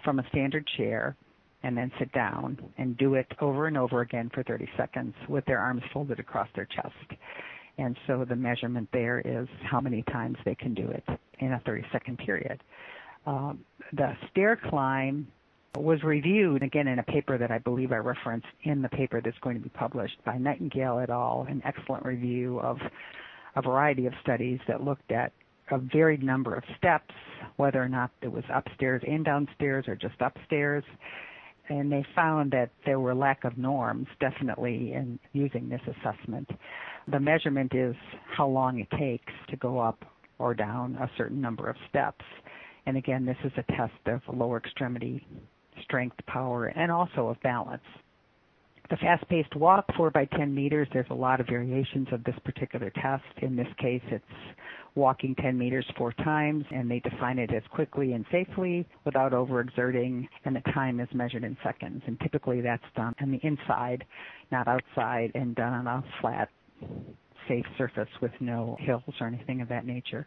from 0.05 0.20
a 0.20 0.29
standard 0.29 0.66
chair 0.77 1.16
and 1.62 1.77
then 1.77 1.90
sit 1.99 2.12
down 2.12 2.57
and 2.79 2.96
do 2.96 3.14
it 3.14 3.27
over 3.40 3.66
and 3.66 3.77
over 3.77 4.03
again 4.03 4.31
for 4.33 4.44
30 4.44 4.68
seconds 4.77 5.14
with 5.29 5.44
their 5.46 5.59
arms 5.59 5.83
folded 5.92 6.20
across 6.20 6.49
their 6.55 6.66
chest. 6.66 7.20
And 7.79 7.96
so 8.07 8.25
the 8.25 8.37
measurement 8.37 8.88
there 8.92 9.20
is 9.20 9.49
how 9.68 9.81
many 9.81 10.03
times 10.03 10.37
they 10.44 10.55
can 10.55 10.72
do 10.75 10.88
it 10.88 11.05
in 11.40 11.53
a 11.53 11.61
30 11.66 11.83
second 11.92 12.18
period. 12.18 12.62
Um, 13.27 13.64
the 13.92 14.12
stair 14.31 14.57
climb 14.70 15.27
was 15.74 16.02
reviewed 16.02 16.62
again 16.62 16.88
in 16.88 16.98
a 16.98 17.02
paper 17.02 17.38
that 17.38 17.50
I 17.50 17.59
believe 17.59 17.92
I 17.92 17.96
referenced 17.96 18.46
in 18.62 18.83
the 18.83 18.88
paper 18.88 19.20
that's 19.20 19.38
going 19.38 19.57
to 19.57 19.62
be 19.62 19.68
published 19.70 20.16
by 20.24 20.38
Nightingale 20.38 21.00
et 21.00 21.11
al. 21.11 21.46
An 21.48 21.62
excellent 21.64 22.05
review 22.05 22.61
of 22.61 22.79
a 23.57 23.62
variety 23.62 24.07
of 24.07 24.12
studies 24.22 24.61
that 24.68 24.83
looked 24.83 25.11
at 25.11 25.33
a 25.70 25.79
varied 25.79 26.22
number 26.22 26.55
of 26.55 26.62
steps, 26.79 27.14
whether 27.57 27.83
or 27.83 27.88
not 27.88 28.11
it 28.22 28.31
was 28.31 28.44
upstairs 28.52 29.02
and 29.07 29.24
downstairs 29.24 29.87
or 29.88 29.96
just 29.96 30.14
upstairs. 30.20 30.85
And 31.68 31.90
they 31.90 32.05
found 32.14 32.52
that 32.52 32.70
there 32.85 33.00
were 33.00 33.14
lack 33.14 33.42
of 33.44 33.59
norms 33.59 34.07
definitely 34.20 34.92
in 34.92 35.18
using 35.33 35.68
this 35.68 35.81
assessment. 35.83 36.48
The 37.09 37.18
measurement 37.18 37.74
is 37.74 37.96
how 38.37 38.46
long 38.46 38.79
it 38.79 38.90
takes 38.96 39.33
to 39.48 39.57
go 39.57 39.81
up 39.81 40.05
or 40.38 40.55
down 40.55 40.96
a 40.96 41.11
certain 41.16 41.40
number 41.40 41.68
of 41.68 41.76
steps. 41.88 42.24
And 42.87 42.96
again, 42.96 43.26
this 43.26 43.38
is 43.42 43.52
a 43.57 43.72
test 43.72 43.94
of 44.07 44.20
lower 44.33 44.59
extremity 44.59 45.26
strength, 45.83 46.17
power, 46.27 46.67
and 46.67 46.91
also 46.91 47.29
of 47.29 47.41
balance. 47.43 47.83
The 48.89 48.97
fast-paced 48.99 49.57
walk, 49.57 49.85
4 49.97 50.11
by 50.12 50.27
10 50.27 50.55
meters, 50.55 50.87
there's 50.93 51.11
a 51.11 51.15
lot 51.15 51.41
of 51.41 51.49
variations 51.49 52.07
of 52.12 52.23
this 52.23 52.37
particular 52.45 52.91
test. 52.91 53.25
In 53.43 53.57
this 53.57 53.67
case, 53.79 54.03
it's 54.11 54.25
walking 54.95 55.35
10 55.35 55.59
meters 55.59 55.85
four 55.99 56.12
times, 56.12 56.65
and 56.71 56.89
they 56.89 57.01
define 57.01 57.41
it 57.41 57.53
as 57.53 57.65
quickly 57.73 58.12
and 58.12 58.25
safely 58.31 58.87
without 59.05 59.33
overexerting, 59.33 60.29
and 60.45 60.55
the 60.55 60.61
time 60.73 61.01
is 61.01 61.09
measured 61.12 61.43
in 61.43 61.57
seconds. 61.65 62.03
And 62.07 62.19
typically 62.21 62.61
that's 62.61 62.83
done 62.95 63.12
on 63.21 63.33
the 63.33 63.41
inside, 63.43 64.05
not 64.53 64.69
outside, 64.69 65.33
and 65.35 65.57
done 65.57 65.73
on 65.73 65.87
a 65.89 66.05
flat, 66.21 66.49
safe 67.49 67.67
surface 67.77 68.09
with 68.23 68.33
no 68.41 68.77
hills 68.79 69.03
or 69.21 69.27
anything 69.27 69.61
of 69.61 69.69
that 69.69 69.85
nature. 69.85 70.27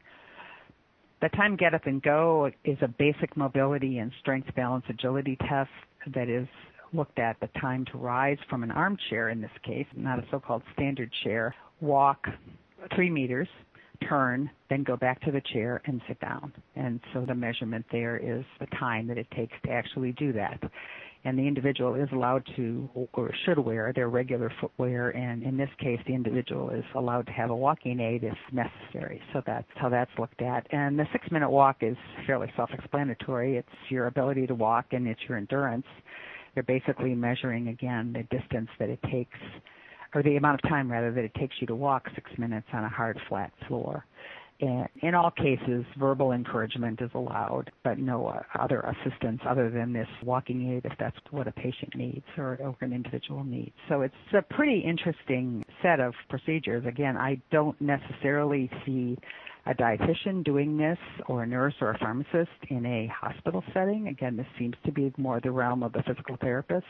The 1.22 1.30
Time 1.30 1.58
Get 1.58 1.74
Up 1.74 1.86
and 1.86 2.02
Go 2.02 2.50
is 2.64 2.78
a 2.82 2.88
basic 2.88 3.36
mobility 3.36 3.98
and 3.98 4.10
strength 4.22 4.56
balance 4.56 4.86
agility 4.88 5.38
test 5.50 5.70
that 6.14 6.30
is 6.30 6.48
looked 6.94 7.20
at 7.20 7.38
the 7.42 7.50
time 7.60 7.84
to 7.92 7.98
rise 7.98 8.38
from 8.50 8.64
an 8.64 8.72
armchair 8.72 9.28
in 9.28 9.42
this 9.42 9.52
case, 9.64 9.86
not 9.98 10.20
a 10.20 10.26
so-called 10.32 10.64
standard 10.74 11.12
chair, 11.24 11.54
walk 11.82 12.26
three 12.96 13.10
meters, 13.10 13.50
turn, 14.08 14.50
then 14.70 14.84
go 14.84 14.96
back 14.96 15.20
to 15.22 15.32
the 15.32 15.42
chair 15.52 15.82
and 15.86 16.02
sit 16.08 16.18
down. 16.22 16.54
And 16.78 17.02
so 17.14 17.26
the 17.26 17.36
measurement 17.36 17.86
there 17.92 18.16
is 18.16 18.46
the 18.62 18.68
time 18.78 19.06
that 19.08 19.18
it 19.18 19.28
takes 19.32 19.54
to 19.66 19.72
actually 19.72 20.14
do 20.14 20.32
that. 20.34 20.58
And 21.26 21.38
the 21.38 21.46
individual 21.46 21.96
is 21.96 22.08
allowed 22.14 22.48
to 22.56 22.90
or 23.14 23.32
should 23.46 23.60
wear 23.60 23.92
their 23.94 24.08
regular 24.08 24.50
footwear, 24.62 25.10
and 25.10 25.44
in 25.44 25.58
this 25.58 25.70
case, 25.78 26.00
the 26.08 26.14
individual 26.14 26.70
is 26.70 26.84
allowed 26.96 27.26
to 27.26 27.34
have 27.34 27.50
a 27.50 27.56
walking 27.56 28.00
aid 28.00 28.24
if 28.24 28.38
necessary. 28.54 29.22
So 29.34 29.42
that's 29.46 29.68
how 29.76 29.90
that's 29.90 30.12
looked 30.18 30.42
at. 30.42 30.66
And 30.72 30.98
the 30.98 31.06
six 31.12 31.30
minute 31.30 31.50
walk 31.50 31.78
is 31.82 31.98
fairly 32.26 32.52
self 32.56 32.70
explanatory. 32.74 33.58
It's 33.58 33.68
your 33.90 34.08
ability 34.08 34.48
to 34.48 34.56
walk 34.56 34.86
and 34.92 35.08
it's 35.08 35.20
your 35.28 35.38
endurance. 35.38 35.86
They're 36.54 36.64
basically 36.64 37.14
measuring 37.16 37.68
again 37.68 38.14
the 38.14 38.24
distance 38.36 38.70
that 38.80 38.90
it 38.90 39.00
takes 39.12 39.38
or 40.16 40.24
the 40.24 40.38
amount 40.38 40.60
of 40.64 40.70
time 40.70 40.92
rather 40.92 41.12
that 41.12 41.24
it 41.24 41.34
takes 41.36 41.56
you 41.60 41.68
to 41.68 41.76
walk 41.76 42.08
six 42.16 42.32
minutes 42.38 42.68
on 42.74 42.84
a 42.84 42.90
hard 42.90 43.20
flat 43.28 43.52
floor. 43.68 44.06
In 44.62 45.16
all 45.16 45.32
cases, 45.32 45.86
verbal 45.98 46.34
encouragement 46.34 47.00
is 47.02 47.10
allowed, 47.14 47.72
but 47.84 47.98
no 47.98 48.42
other 48.60 48.82
assistance 48.82 49.40
other 49.48 49.70
than 49.70 49.94
this 49.94 50.08
walking 50.22 50.74
aid 50.74 50.82
if 50.84 50.98
that's 51.00 51.16
what 51.32 51.48
a 51.48 51.52
patient 51.54 51.96
needs 51.96 52.26
or, 52.38 52.60
or 52.62 52.76
an 52.82 52.92
individual 52.92 53.46
needs. 53.46 53.72
So 53.88 54.02
it's 54.02 54.14
a 54.38 54.42
pretty 54.42 54.80
interesting 54.80 55.64
set 55.82 56.02
of 56.02 56.14
procedures. 56.30 56.86
Again, 56.86 57.16
I 57.16 57.42
don't 57.52 57.80
necessarily 57.80 58.70
see 58.86 59.18
a 59.66 59.74
dietitian 59.74 60.44
doing 60.44 60.78
this 60.78 60.98
or 61.28 61.44
a 61.44 61.48
nurse 61.48 61.76
or 61.80 61.92
a 61.92 61.98
pharmacist 61.98 62.50
in 62.70 62.86
a 62.86 63.08
hospital 63.08 63.64
setting. 63.74 64.08
Again, 64.10 64.36
this 64.36 64.48
seems 64.58 64.76
to 64.86 64.92
be 64.92 65.14
more 65.18 65.40
the 65.40 65.52
realm 65.52 65.84
of 65.84 65.94
the 65.94 66.04
physical 66.04 66.36
therapist. 66.42 66.86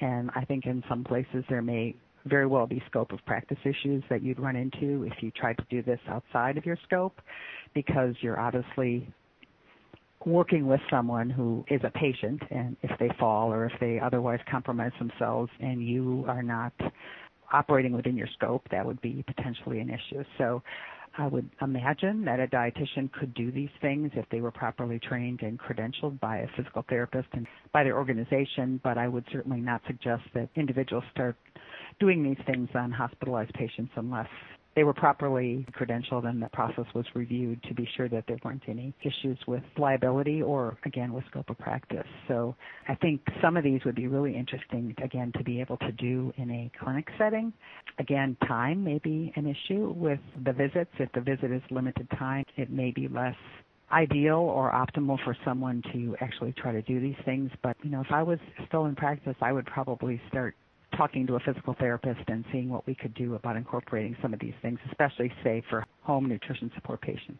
And 0.00 0.30
I 0.34 0.44
think 0.44 0.66
in 0.66 0.82
some 0.88 1.04
places 1.04 1.44
there 1.48 1.62
may 1.62 1.94
very 2.28 2.46
well 2.46 2.66
be 2.66 2.82
scope 2.88 3.12
of 3.12 3.24
practice 3.26 3.58
issues 3.64 4.02
that 4.10 4.22
you'd 4.22 4.38
run 4.38 4.56
into 4.56 5.04
if 5.04 5.22
you 5.22 5.30
tried 5.30 5.56
to 5.58 5.64
do 5.70 5.82
this 5.82 6.00
outside 6.08 6.56
of 6.56 6.66
your 6.66 6.78
scope 6.84 7.20
because 7.74 8.14
you're 8.20 8.38
obviously 8.38 9.08
working 10.24 10.66
with 10.66 10.80
someone 10.90 11.30
who 11.30 11.64
is 11.68 11.80
a 11.84 11.90
patient 11.90 12.42
and 12.50 12.76
if 12.82 12.98
they 12.98 13.08
fall 13.18 13.52
or 13.52 13.66
if 13.66 13.72
they 13.80 14.00
otherwise 14.00 14.40
compromise 14.50 14.92
themselves 14.98 15.50
and 15.60 15.86
you 15.86 16.24
are 16.28 16.42
not 16.42 16.72
operating 17.52 17.92
within 17.92 18.16
your 18.16 18.28
scope, 18.34 18.66
that 18.70 18.84
would 18.84 19.00
be 19.00 19.24
potentially 19.26 19.80
an 19.80 19.88
issue. 19.88 20.22
So 20.36 20.62
I 21.16 21.26
would 21.26 21.48
imagine 21.62 22.24
that 22.26 22.40
a 22.40 22.46
dietitian 22.46 23.10
could 23.12 23.34
do 23.34 23.50
these 23.50 23.70
things 23.80 24.10
if 24.14 24.24
they 24.30 24.40
were 24.40 24.50
properly 24.50 24.98
trained 25.00 25.42
and 25.42 25.58
credentialed 25.58 26.20
by 26.20 26.38
a 26.38 26.46
physical 26.56 26.84
therapist 26.88 27.28
and 27.32 27.46
by 27.72 27.84
their 27.84 27.96
organization, 27.96 28.80
but 28.84 28.98
I 28.98 29.08
would 29.08 29.24
certainly 29.32 29.60
not 29.60 29.82
suggest 29.86 30.22
that 30.34 30.48
individuals 30.54 31.04
start 31.12 31.36
doing 32.00 32.22
these 32.22 32.44
things 32.46 32.68
on 32.74 32.90
hospitalized 32.90 33.52
patients 33.54 33.92
unless 33.96 34.28
they 34.78 34.84
were 34.84 34.94
properly 34.94 35.66
credentialed 35.76 36.24
and 36.24 36.40
the 36.40 36.48
process 36.50 36.84
was 36.94 37.04
reviewed 37.12 37.60
to 37.64 37.74
be 37.74 37.88
sure 37.96 38.08
that 38.08 38.22
there 38.28 38.38
weren't 38.44 38.62
any 38.68 38.94
issues 39.02 39.36
with 39.48 39.62
liability 39.76 40.40
or 40.40 40.78
again 40.84 41.12
with 41.12 41.24
scope 41.28 41.50
of 41.50 41.58
practice. 41.58 42.06
So 42.28 42.54
I 42.86 42.94
think 42.94 43.20
some 43.42 43.56
of 43.56 43.64
these 43.64 43.80
would 43.84 43.96
be 43.96 44.06
really 44.06 44.36
interesting 44.36 44.94
again 45.02 45.32
to 45.36 45.42
be 45.42 45.60
able 45.60 45.78
to 45.78 45.90
do 45.90 46.32
in 46.36 46.48
a 46.50 46.70
clinic 46.80 47.08
setting. 47.18 47.52
Again, 47.98 48.36
time 48.46 48.84
may 48.84 48.98
be 48.98 49.32
an 49.34 49.48
issue 49.48 49.92
with 49.96 50.20
the 50.44 50.52
visits. 50.52 50.92
If 51.00 51.10
the 51.10 51.22
visit 51.22 51.50
is 51.50 51.62
limited 51.72 52.08
time, 52.16 52.44
it 52.56 52.70
may 52.70 52.92
be 52.92 53.08
less 53.08 53.34
ideal 53.90 54.36
or 54.36 54.70
optimal 54.70 55.18
for 55.24 55.36
someone 55.44 55.82
to 55.92 56.14
actually 56.20 56.52
try 56.52 56.70
to 56.70 56.82
do 56.82 57.00
these 57.00 57.16
things. 57.24 57.50
But 57.64 57.76
you 57.82 57.90
know, 57.90 58.02
if 58.02 58.12
I 58.12 58.22
was 58.22 58.38
still 58.68 58.84
in 58.84 58.94
practice, 58.94 59.34
I 59.40 59.50
would 59.50 59.66
probably 59.66 60.20
start 60.28 60.54
talking 60.98 61.26
to 61.28 61.36
a 61.36 61.40
physical 61.40 61.74
therapist 61.78 62.20
and 62.26 62.44
seeing 62.52 62.68
what 62.68 62.86
we 62.86 62.94
could 62.94 63.14
do 63.14 63.36
about 63.36 63.56
incorporating 63.56 64.16
some 64.20 64.34
of 64.34 64.40
these 64.40 64.52
things, 64.60 64.78
especially, 64.90 65.32
say, 65.44 65.62
for 65.70 65.86
home 66.02 66.28
nutrition 66.28 66.70
support 66.74 67.00
patients. 67.00 67.38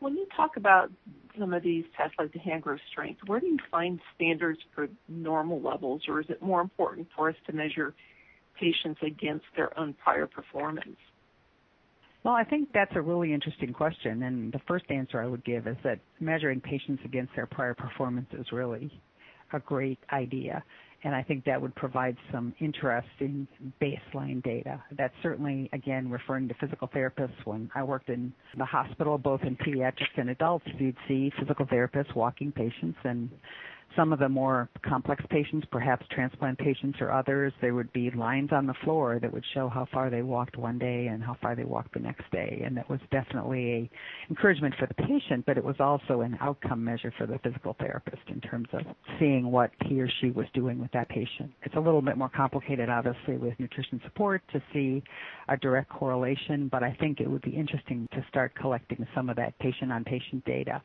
When 0.00 0.14
you 0.14 0.26
talk 0.36 0.58
about 0.58 0.90
some 1.40 1.54
of 1.54 1.62
these 1.62 1.84
tests 1.96 2.14
like 2.18 2.30
the 2.32 2.38
hand 2.38 2.62
growth 2.62 2.80
strength, 2.92 3.20
where 3.26 3.40
do 3.40 3.46
you 3.46 3.58
find 3.70 3.98
standards 4.14 4.58
for 4.74 4.88
normal 5.08 5.62
levels, 5.62 6.02
or 6.06 6.20
is 6.20 6.26
it 6.28 6.42
more 6.42 6.60
important 6.60 7.08
for 7.16 7.30
us 7.30 7.36
to 7.46 7.54
measure 7.54 7.94
patients 8.60 9.00
against 9.02 9.46
their 9.56 9.76
own 9.78 9.94
prior 9.94 10.26
performance? 10.26 10.96
Well, 12.22 12.34
I 12.34 12.44
think 12.44 12.68
that's 12.72 12.92
a 12.94 13.00
really 13.00 13.32
interesting 13.32 13.72
question, 13.72 14.22
and 14.24 14.52
the 14.52 14.60
first 14.68 14.84
answer 14.90 15.22
I 15.22 15.26
would 15.26 15.44
give 15.44 15.66
is 15.66 15.76
that 15.84 16.00
measuring 16.20 16.60
patients 16.60 17.02
against 17.04 17.34
their 17.34 17.46
prior 17.46 17.74
performance 17.74 18.28
is 18.32 18.46
really 18.52 18.90
a 19.52 19.60
great 19.60 19.98
idea 20.12 20.62
I 21.12 21.24
think 21.24 21.44
that 21.46 21.60
would 21.60 21.74
provide 21.74 22.16
some 22.30 22.54
interesting 22.60 23.48
baseline 23.82 24.42
data. 24.44 24.80
That's 24.96 25.12
certainly, 25.24 25.68
again, 25.72 26.08
referring 26.08 26.46
to 26.48 26.54
physical 26.60 26.86
therapists. 26.86 27.44
When 27.44 27.68
I 27.74 27.82
worked 27.82 28.10
in 28.10 28.32
the 28.56 28.64
hospital, 28.64 29.18
both 29.18 29.42
in 29.42 29.56
pediatrics 29.56 30.16
and 30.16 30.30
adults, 30.30 30.66
you'd 30.78 30.96
see 31.08 31.32
physical 31.38 31.66
therapists 31.66 32.14
walking 32.14 32.52
patients 32.52 32.98
and 33.02 33.28
some 33.96 34.12
of 34.12 34.18
the 34.18 34.28
more 34.28 34.68
complex 34.82 35.24
patients, 35.30 35.66
perhaps 35.70 36.06
transplant 36.10 36.58
patients 36.58 36.98
or 37.00 37.10
others, 37.10 37.52
there 37.60 37.74
would 37.74 37.92
be 37.92 38.10
lines 38.10 38.50
on 38.52 38.66
the 38.66 38.74
floor 38.84 39.18
that 39.20 39.32
would 39.32 39.44
show 39.54 39.68
how 39.68 39.86
far 39.92 40.10
they 40.10 40.22
walked 40.22 40.56
one 40.56 40.78
day 40.78 41.06
and 41.06 41.22
how 41.22 41.36
far 41.40 41.54
they 41.54 41.64
walked 41.64 41.94
the 41.94 42.00
next 42.00 42.30
day. 42.30 42.62
And 42.64 42.76
that 42.76 42.88
was 42.88 43.00
definitely 43.10 43.72
a 43.72 43.90
encouragement 44.30 44.74
for 44.78 44.86
the 44.86 44.94
patient, 44.94 45.44
but 45.46 45.56
it 45.56 45.64
was 45.64 45.76
also 45.78 46.22
an 46.22 46.36
outcome 46.40 46.84
measure 46.84 47.12
for 47.16 47.26
the 47.26 47.38
physical 47.38 47.76
therapist 47.78 48.22
in 48.28 48.40
terms 48.40 48.68
of 48.72 48.82
seeing 49.18 49.50
what 49.50 49.70
he 49.86 50.00
or 50.00 50.08
she 50.20 50.30
was 50.30 50.46
doing 50.54 50.78
with 50.78 50.90
that 50.92 51.08
patient. 51.08 51.50
It's 51.62 51.76
a 51.76 51.80
little 51.80 52.02
bit 52.02 52.16
more 52.16 52.30
complicated, 52.30 52.88
obviously, 52.88 53.36
with 53.36 53.58
nutrition 53.58 54.00
support 54.04 54.42
to 54.52 54.62
see 54.72 55.02
a 55.48 55.56
direct 55.56 55.90
correlation, 55.90 56.68
but 56.70 56.82
I 56.82 56.96
think 57.00 57.20
it 57.20 57.30
would 57.30 57.42
be 57.42 57.50
interesting 57.50 58.08
to 58.12 58.24
start 58.28 58.54
collecting 58.54 59.06
some 59.14 59.28
of 59.28 59.36
that 59.36 59.58
patient 59.58 59.92
on 59.92 60.04
patient 60.04 60.44
data 60.44 60.82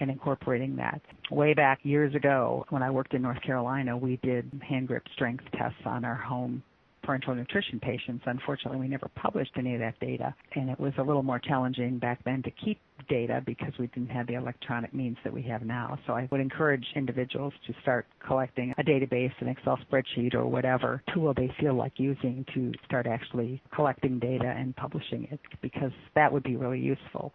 and 0.00 0.10
incorporating 0.10 0.76
that. 0.76 1.00
Way 1.30 1.54
back 1.54 1.80
years 1.82 2.14
ago, 2.14 2.64
when 2.70 2.82
I 2.82 2.90
worked 2.90 3.14
in 3.14 3.22
North 3.22 3.40
Carolina, 3.42 3.96
we 3.96 4.18
did 4.22 4.50
hand 4.66 4.88
grip 4.88 5.04
strength 5.14 5.44
tests 5.56 5.80
on 5.84 6.04
our 6.04 6.14
home 6.14 6.62
parenteral 7.06 7.36
nutrition 7.36 7.78
patients. 7.80 8.24
Unfortunately, 8.26 8.78
we 8.78 8.88
never 8.88 9.08
published 9.14 9.52
any 9.56 9.74
of 9.74 9.80
that 9.80 9.98
data, 10.00 10.34
and 10.54 10.68
it 10.68 10.78
was 10.78 10.92
a 10.98 11.02
little 11.02 11.22
more 11.22 11.38
challenging 11.38 11.98
back 11.98 12.22
then 12.24 12.42
to 12.42 12.50
keep 12.50 12.80
data 13.08 13.42
because 13.46 13.72
we 13.78 13.86
didn't 13.88 14.10
have 14.10 14.26
the 14.26 14.34
electronic 14.34 14.92
means 14.92 15.16
that 15.22 15.32
we 15.32 15.42
have 15.42 15.62
now. 15.62 15.96
So 16.06 16.14
I 16.14 16.28
would 16.32 16.40
encourage 16.40 16.84
individuals 16.96 17.52
to 17.66 17.74
start 17.82 18.06
collecting 18.26 18.74
a 18.78 18.82
database, 18.82 19.32
an 19.40 19.48
Excel 19.48 19.78
spreadsheet, 19.88 20.34
or 20.34 20.46
whatever 20.46 21.02
tool 21.14 21.32
they 21.34 21.52
feel 21.60 21.74
like 21.74 21.92
using 21.96 22.44
to 22.54 22.72
start 22.84 23.06
actually 23.06 23.62
collecting 23.74 24.18
data 24.18 24.52
and 24.56 24.74
publishing 24.74 25.28
it 25.30 25.40
because 25.62 25.92
that 26.14 26.32
would 26.32 26.42
be 26.42 26.56
really 26.56 26.80
useful. 26.80 27.32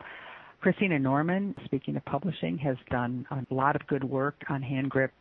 Kristina 0.63 1.01
Norman, 1.01 1.55
speaking 1.65 1.95
of 1.95 2.05
publishing, 2.05 2.55
has 2.59 2.77
done 2.91 3.25
a 3.31 3.53
lot 3.53 3.75
of 3.75 3.85
good 3.87 4.03
work 4.03 4.35
on 4.47 4.61
hand 4.61 4.91
grip 4.91 5.11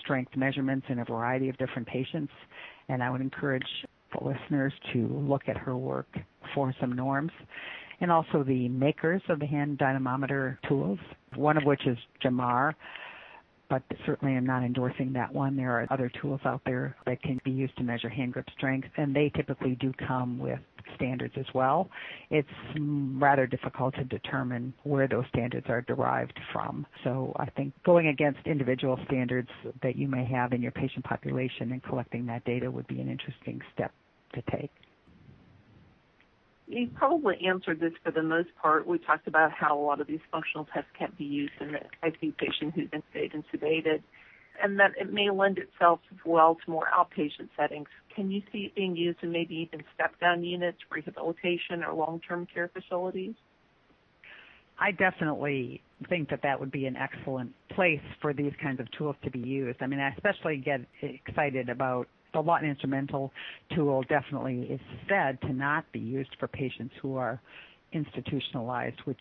strength 0.00 0.34
measurements 0.36 0.86
in 0.88 1.00
a 1.00 1.04
variety 1.04 1.50
of 1.50 1.58
different 1.58 1.86
patients, 1.86 2.32
and 2.88 3.02
I 3.02 3.10
would 3.10 3.20
encourage 3.20 3.66
listeners 4.22 4.72
to 4.94 5.06
look 5.08 5.42
at 5.48 5.56
her 5.58 5.76
work 5.76 6.06
for 6.54 6.74
some 6.80 6.92
norms. 6.92 7.32
And 8.00 8.10
also 8.10 8.42
the 8.42 8.68
makers 8.68 9.20
of 9.28 9.38
the 9.38 9.46
hand 9.46 9.76
dynamometer 9.76 10.58
tools, 10.66 10.98
one 11.34 11.58
of 11.58 11.64
which 11.64 11.86
is 11.86 11.98
Jamar, 12.24 12.72
but 13.68 13.82
certainly 14.04 14.36
I'm 14.36 14.46
not 14.46 14.62
endorsing 14.62 15.12
that 15.14 15.32
one. 15.32 15.56
There 15.56 15.72
are 15.72 15.86
other 15.90 16.10
tools 16.20 16.40
out 16.44 16.62
there 16.64 16.96
that 17.06 17.22
can 17.22 17.40
be 17.44 17.50
used 17.50 17.76
to 17.78 17.82
measure 17.82 18.08
hand 18.08 18.32
grip 18.32 18.46
strength, 18.56 18.88
and 18.96 19.14
they 19.14 19.30
typically 19.34 19.76
do 19.80 19.92
come 20.06 20.38
with 20.38 20.58
standards 20.94 21.34
as 21.36 21.46
well. 21.54 21.88
It's 22.30 22.48
rather 22.78 23.46
difficult 23.46 23.94
to 23.96 24.04
determine 24.04 24.72
where 24.84 25.08
those 25.08 25.24
standards 25.28 25.66
are 25.68 25.82
derived 25.82 26.38
from. 26.52 26.86
So 27.04 27.34
I 27.38 27.46
think 27.50 27.74
going 27.84 28.08
against 28.08 28.40
individual 28.46 28.98
standards 29.06 29.48
that 29.82 29.96
you 29.96 30.08
may 30.08 30.24
have 30.24 30.52
in 30.52 30.62
your 30.62 30.72
patient 30.72 31.04
population 31.04 31.72
and 31.72 31.82
collecting 31.82 32.26
that 32.26 32.44
data 32.44 32.70
would 32.70 32.86
be 32.86 33.00
an 33.00 33.10
interesting 33.10 33.60
step. 33.74 33.92
You 36.86 36.92
probably 36.94 37.34
answered 37.44 37.80
this 37.80 37.94
for 38.04 38.12
the 38.12 38.22
most 38.22 38.50
part. 38.62 38.86
We 38.86 38.98
talked 38.98 39.26
about 39.26 39.50
how 39.50 39.76
a 39.76 39.82
lot 39.82 40.00
of 40.00 40.06
these 40.06 40.20
functional 40.30 40.68
tests 40.72 40.88
can't 40.96 41.18
be 41.18 41.24
used 41.24 41.54
in 41.60 41.72
the 41.72 41.80
ICU 42.04 42.36
patient 42.36 42.74
who's 42.76 42.88
been 42.90 43.02
and 43.12 43.44
sedated 43.52 44.04
and 44.62 44.78
that 44.78 44.92
it 44.96 45.12
may 45.12 45.28
lend 45.28 45.58
itself 45.58 45.98
well 46.24 46.56
to 46.64 46.70
more 46.70 46.86
outpatient 46.96 47.48
settings. 47.56 47.88
Can 48.14 48.30
you 48.30 48.40
see 48.52 48.66
it 48.66 48.76
being 48.76 48.94
used 48.94 49.18
in 49.22 49.32
maybe 49.32 49.56
even 49.56 49.84
step-down 49.94 50.44
units, 50.44 50.78
rehabilitation, 50.88 51.82
or 51.82 51.92
long-term 51.92 52.46
care 52.54 52.70
facilities? 52.72 53.34
I 54.78 54.92
definitely 54.92 55.82
think 56.08 56.30
that 56.30 56.42
that 56.44 56.60
would 56.60 56.70
be 56.70 56.86
an 56.86 56.94
excellent 56.94 57.52
place 57.74 58.00
for 58.22 58.32
these 58.32 58.52
kinds 58.62 58.78
of 58.78 58.86
tools 58.92 59.16
to 59.24 59.30
be 59.30 59.40
used. 59.40 59.82
I 59.82 59.88
mean, 59.88 59.98
I 59.98 60.10
especially 60.10 60.58
get 60.58 60.82
excited 61.02 61.68
about 61.68 62.06
the 62.36 62.42
Lawton 62.42 62.68
Instrumental 62.68 63.32
tool 63.74 64.02
definitely 64.10 64.64
is 64.64 64.80
said 65.08 65.40
to 65.40 65.54
not 65.54 65.90
be 65.90 65.98
used 65.98 66.28
for 66.38 66.46
patients 66.46 66.94
who 67.00 67.16
are 67.16 67.40
institutionalized, 67.92 68.98
which 69.06 69.20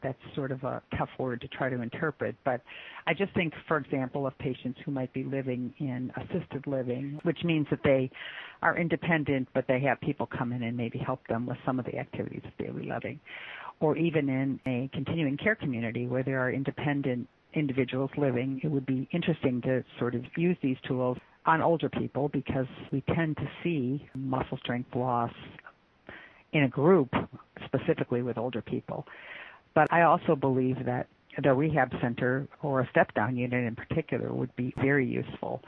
that's 0.00 0.18
sort 0.36 0.52
of 0.52 0.62
a 0.62 0.80
tough 0.96 1.08
word 1.18 1.40
to 1.40 1.48
try 1.48 1.68
to 1.68 1.82
interpret. 1.82 2.36
But 2.44 2.60
I 3.08 3.14
just 3.14 3.34
think, 3.34 3.52
for 3.66 3.78
example, 3.78 4.28
of 4.28 4.38
patients 4.38 4.78
who 4.84 4.92
might 4.92 5.12
be 5.12 5.24
living 5.24 5.74
in 5.80 6.12
assisted 6.16 6.68
living, 6.68 7.18
which 7.24 7.38
means 7.42 7.66
that 7.70 7.80
they 7.82 8.08
are 8.62 8.78
independent, 8.78 9.48
but 9.54 9.64
they 9.66 9.80
have 9.80 10.00
people 10.00 10.26
come 10.26 10.52
in 10.52 10.62
and 10.62 10.76
maybe 10.76 10.98
help 10.98 11.26
them 11.26 11.46
with 11.46 11.58
some 11.66 11.80
of 11.80 11.84
the 11.84 11.98
activities 11.98 12.42
of 12.44 12.64
daily 12.64 12.88
living. 12.88 13.18
Or 13.80 13.96
even 13.96 14.28
in 14.28 14.60
a 14.66 14.88
continuing 14.92 15.36
care 15.36 15.56
community 15.56 16.06
where 16.06 16.22
there 16.22 16.38
are 16.38 16.52
independent 16.52 17.28
individuals 17.54 18.10
living, 18.16 18.60
it 18.62 18.68
would 18.68 18.86
be 18.86 19.08
interesting 19.12 19.60
to 19.62 19.84
sort 19.98 20.14
of 20.14 20.22
use 20.36 20.56
these 20.62 20.76
tools 20.86 21.18
on 21.46 21.60
older 21.60 21.88
people 21.88 22.28
because 22.28 22.66
we 22.92 23.02
tend 23.14 23.36
to 23.36 23.48
see 23.62 24.08
muscle 24.14 24.58
strength 24.58 24.94
loss 24.94 25.32
in 26.52 26.64
a 26.64 26.68
group, 26.68 27.08
specifically 27.64 28.22
with 28.22 28.38
older 28.38 28.62
people. 28.62 29.06
But 29.74 29.92
I 29.92 30.02
also 30.02 30.36
believe 30.36 30.76
that 30.84 31.08
the 31.42 31.52
rehab 31.52 31.90
center 32.00 32.46
or 32.62 32.80
a 32.80 32.88
step 32.90 33.14
down 33.14 33.36
unit 33.36 33.64
in 33.64 33.74
particular 33.74 34.32
would 34.32 34.54
be 34.54 34.74
very 34.80 35.06
useful. 35.06 35.62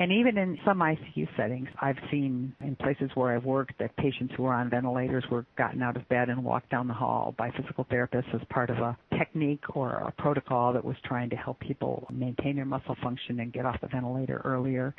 And 0.00 0.10
even 0.12 0.38
in 0.38 0.58
some 0.64 0.78
ICU 0.78 1.28
settings, 1.36 1.68
I've 1.78 1.98
seen 2.10 2.54
in 2.62 2.74
places 2.76 3.10
where 3.14 3.36
I've 3.36 3.44
worked 3.44 3.78
that 3.80 3.94
patients 3.98 4.32
who 4.34 4.46
are 4.46 4.54
on 4.54 4.70
ventilators 4.70 5.24
were 5.30 5.44
gotten 5.58 5.82
out 5.82 5.94
of 5.94 6.08
bed 6.08 6.30
and 6.30 6.42
walked 6.42 6.70
down 6.70 6.88
the 6.88 6.94
hall 6.94 7.34
by 7.36 7.50
physical 7.50 7.84
therapists 7.84 8.34
as 8.34 8.40
part 8.48 8.70
of 8.70 8.78
a 8.78 8.96
technique 9.18 9.76
or 9.76 9.90
a 9.90 10.10
protocol 10.12 10.72
that 10.72 10.82
was 10.82 10.96
trying 11.04 11.28
to 11.28 11.36
help 11.36 11.60
people 11.60 12.06
maintain 12.10 12.56
their 12.56 12.64
muscle 12.64 12.96
function 13.02 13.40
and 13.40 13.52
get 13.52 13.66
off 13.66 13.78
the 13.82 13.88
ventilator 13.88 14.40
earlier. 14.42 14.94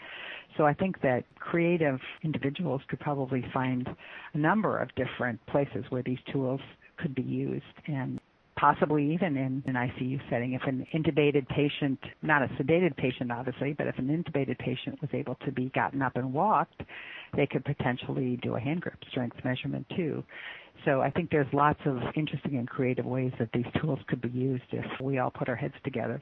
So 0.56 0.68
I 0.68 0.76
think 0.76 1.02
that 1.02 1.24
creative 1.34 2.00
individuals 2.24 2.82
could 2.88 3.00
probably 3.00 3.44
find 3.52 3.90
a 4.36 4.38
number 4.38 4.78
of 4.78 4.90
different 4.94 5.44
places 5.48 5.84
where 5.90 6.04
these 6.04 6.20
tools 6.32 6.62
could 6.98 7.16
be 7.16 7.24
used 7.24 7.66
and 7.88 8.21
possibly 8.62 9.12
even 9.12 9.36
in 9.36 9.64
an 9.66 9.74
ICU 9.74 10.22
setting. 10.30 10.54
If 10.54 10.62
an 10.68 10.86
intubated 10.94 11.48
patient, 11.50 12.00
not 12.22 12.44
a 12.44 12.48
sedated 12.62 12.96
patient 12.96 13.32
obviously, 13.32 13.74
but 13.74 13.88
if 13.88 13.98
an 13.98 14.08
intubated 14.08 14.60
patient 14.60 15.02
was 15.02 15.10
able 15.14 15.36
to 15.44 15.52
be 15.52 15.72
gotten 15.74 16.04
up 16.04 16.16
and 16.16 16.32
walked, 16.32 16.80
they 17.36 17.48
could 17.48 17.66
potentially 17.66 18.40
do 18.44 18.56
a 18.56 18.60
hand 18.60 18.82
grip 18.82 18.98
strength 19.10 19.38
measurement 19.44 19.88
too. 19.96 20.24
So 20.86 21.02
I 21.02 21.10
think 21.10 21.32
there's 21.32 21.52
lots 21.54 21.80
of 21.86 21.98
interesting 22.16 22.58
and 22.58 22.70
creative 22.70 23.06
ways 23.06 23.32
that 23.40 23.50
these 23.52 23.66
tools 23.82 24.00
could 24.08 24.22
be 24.22 24.30
used 24.30 24.64
if 24.72 24.86
we 25.02 25.18
all 25.18 25.32
put 25.32 25.50
our 25.50 25.56
heads 25.56 25.74
together. 25.84 26.22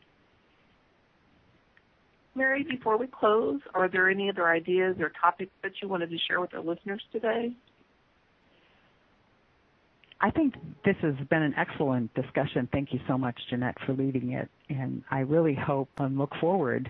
Mary, 2.36 2.64
before 2.64 2.98
we 2.98 3.08
close, 3.08 3.60
are 3.74 3.90
there 3.90 4.10
any 4.10 4.30
other 4.30 4.48
ideas 4.48 4.96
or 5.02 5.12
topics 5.22 5.52
that 5.62 5.74
you 5.82 5.90
wanted 5.90 6.10
to 6.10 6.18
share 6.30 6.40
with 6.40 6.54
our 6.54 6.62
listeners 6.62 7.02
today? 7.12 7.52
I 10.22 10.32
think 10.32 10.56
this 10.84 10.98
has 11.02 11.16
been 11.30 11.44
an 11.44 11.54
excellent 11.58 12.14
discussion. 12.14 12.68
Thank 12.74 12.94
you 12.94 13.00
so 13.08 13.18
much, 13.18 13.40
Jeanette, 13.50 13.78
for 13.86 13.94
leading 13.94 14.34
it. 14.34 14.50
And 14.70 15.02
I 15.10 15.20
really 15.20 15.56
hope 15.56 15.90
and 15.98 16.18
look 16.18 16.32
forward 16.42 16.90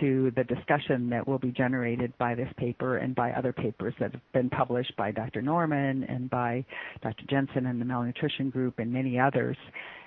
to 0.00 0.30
the 0.36 0.44
discussion 0.44 1.08
that 1.10 1.26
will 1.26 1.38
be 1.38 1.52
generated 1.52 2.12
by 2.18 2.34
this 2.34 2.48
paper 2.58 2.98
and 2.98 3.14
by 3.14 3.30
other 3.32 3.52
papers 3.52 3.94
that 3.98 4.12
have 4.12 4.32
been 4.32 4.50
published 4.50 4.94
by 4.96 5.10
Dr. 5.10 5.40
Norman 5.40 6.04
and 6.04 6.28
by 6.28 6.64
Dr. 7.02 7.24
Jensen 7.30 7.66
and 7.66 7.80
the 7.80 7.84
Malnutrition 7.84 8.50
Group 8.50 8.78
and 8.78 8.92
many 8.92 9.18
others, 9.18 9.56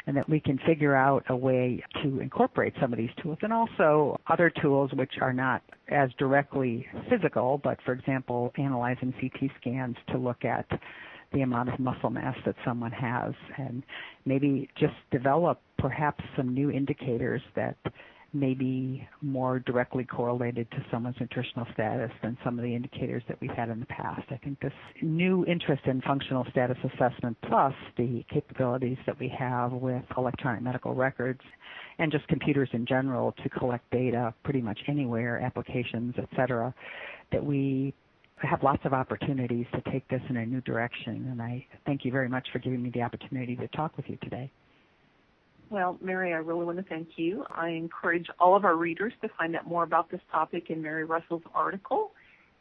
and 0.06 0.16
that 0.16 0.30
we 0.30 0.40
can 0.40 0.60
figure 0.68 0.96
out 0.96 1.24
a 1.30 1.36
way 1.36 1.82
to 2.04 2.20
incorporate 2.20 2.74
some 2.80 2.92
of 2.94 3.00
these 3.00 3.10
tools 3.24 3.38
and 3.42 3.54
also 3.54 4.20
other 4.28 4.52
tools 4.62 4.92
which 4.94 5.14
are 5.22 5.34
not 5.34 5.64
as 5.88 6.10
directly 6.20 6.86
physical, 7.10 7.60
but 7.64 7.80
for 7.84 7.94
example, 7.94 8.52
analyzing 8.58 9.14
CT 9.20 9.50
scans 9.60 9.96
to 10.12 10.18
look 10.18 10.46
at 10.46 10.68
the 11.34 11.42
amount 11.42 11.70
of 11.70 11.80
muscle 11.80 12.10
mass 12.10 12.36
that 12.46 12.56
someone 12.66 12.92
has 12.92 13.34
and 13.58 13.84
maybe 14.26 14.70
just 14.78 14.96
develop 15.12 15.62
perhaps 15.78 16.24
some 16.36 16.54
new 16.54 16.72
indicators 16.72 17.42
that 17.56 17.78
may 18.34 18.54
be 18.54 19.08
more 19.22 19.60
directly 19.60 20.04
correlated 20.04 20.70
to 20.72 20.86
someone's 20.92 21.16
nutritional 21.20 21.66
status 21.74 22.12
than 22.22 22.38
some 22.44 22.60
of 22.60 22.64
the 22.64 22.76
indicators 22.76 23.24
that 23.28 23.40
we've 23.42 23.52
had 23.52 23.70
in 23.70 23.80
the 23.80 23.86
past. 23.88 24.22
I 24.30 24.38
think 24.38 24.60
this 24.60 24.74
new 25.02 25.46
interest 25.46 25.82
in 25.86 26.02
functional 26.02 26.46
status 26.52 26.78
assessment 26.84 27.38
plus 27.48 27.74
the 27.98 28.24
capabilities 28.32 28.98
that 29.08 29.20
we 29.20 29.30
have 29.38 29.72
with 29.72 30.04
electronic 30.18 30.62
medical 30.62 30.94
records 30.94 31.42
and 31.98 32.12
just 32.12 32.28
computers 32.28 32.70
in 32.74 32.86
general 32.86 33.34
to 33.44 33.50
collect 33.50 33.90
data 33.92 34.34
pretty 34.44 34.62
much 34.62 34.80
anywhere, 34.88 35.40
applications, 35.40 36.14
et 36.18 36.28
cetera, 36.36 36.74
that 37.32 37.44
we 37.44 37.94
have 38.42 38.64
lots 38.64 38.86
of 38.86 38.94
opportunities 38.94 39.66
to 39.74 39.92
take 39.92 40.08
this 40.08 40.22
in 40.30 40.38
a 40.38 40.46
new 40.46 40.62
direction. 40.62 41.28
And 41.32 41.42
I 41.42 41.66
thank 41.86 42.06
you 42.06 42.12
very 42.12 42.30
much 42.30 42.48
for 42.52 42.60
giving 42.60 42.82
me 42.82 42.90
the 42.90 43.02
opportunity 43.02 43.56
to 43.58 43.68
talk 43.70 43.96
with 43.98 44.08
you 44.10 44.18
today. 44.22 44.52
Well, 45.70 45.98
Mary, 46.02 46.34
I 46.34 46.38
really 46.38 46.66
want 46.66 46.78
to 46.78 46.84
thank 46.84 47.10
you. 47.16 47.46
I 47.52 47.70
encourage 47.70 48.26
all 48.40 48.56
of 48.56 48.66
our 48.66 48.76
readers 48.76 49.14
to 49.22 49.30
find 49.38 49.56
out 49.56 49.68
more 49.68 49.84
about 49.84 50.10
this 50.10 50.22
topic 50.32 50.70
in 50.70 50.82
Mary 50.82 51.06
Russell's 51.06 51.44
article 51.54 52.12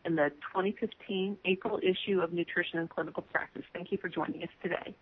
in 0.04 0.14
the 0.14 0.30
2015 0.54 1.38
April 1.46 1.78
issue 1.82 2.20
of 2.20 2.32
Nutrition 2.32 2.78
and 2.80 2.90
Clinical 2.90 3.22
Practice. 3.22 3.64
Thank 3.72 3.92
you 3.92 3.98
for 3.98 4.08
joining 4.08 4.42
us 4.42 4.50
today. 4.62 4.94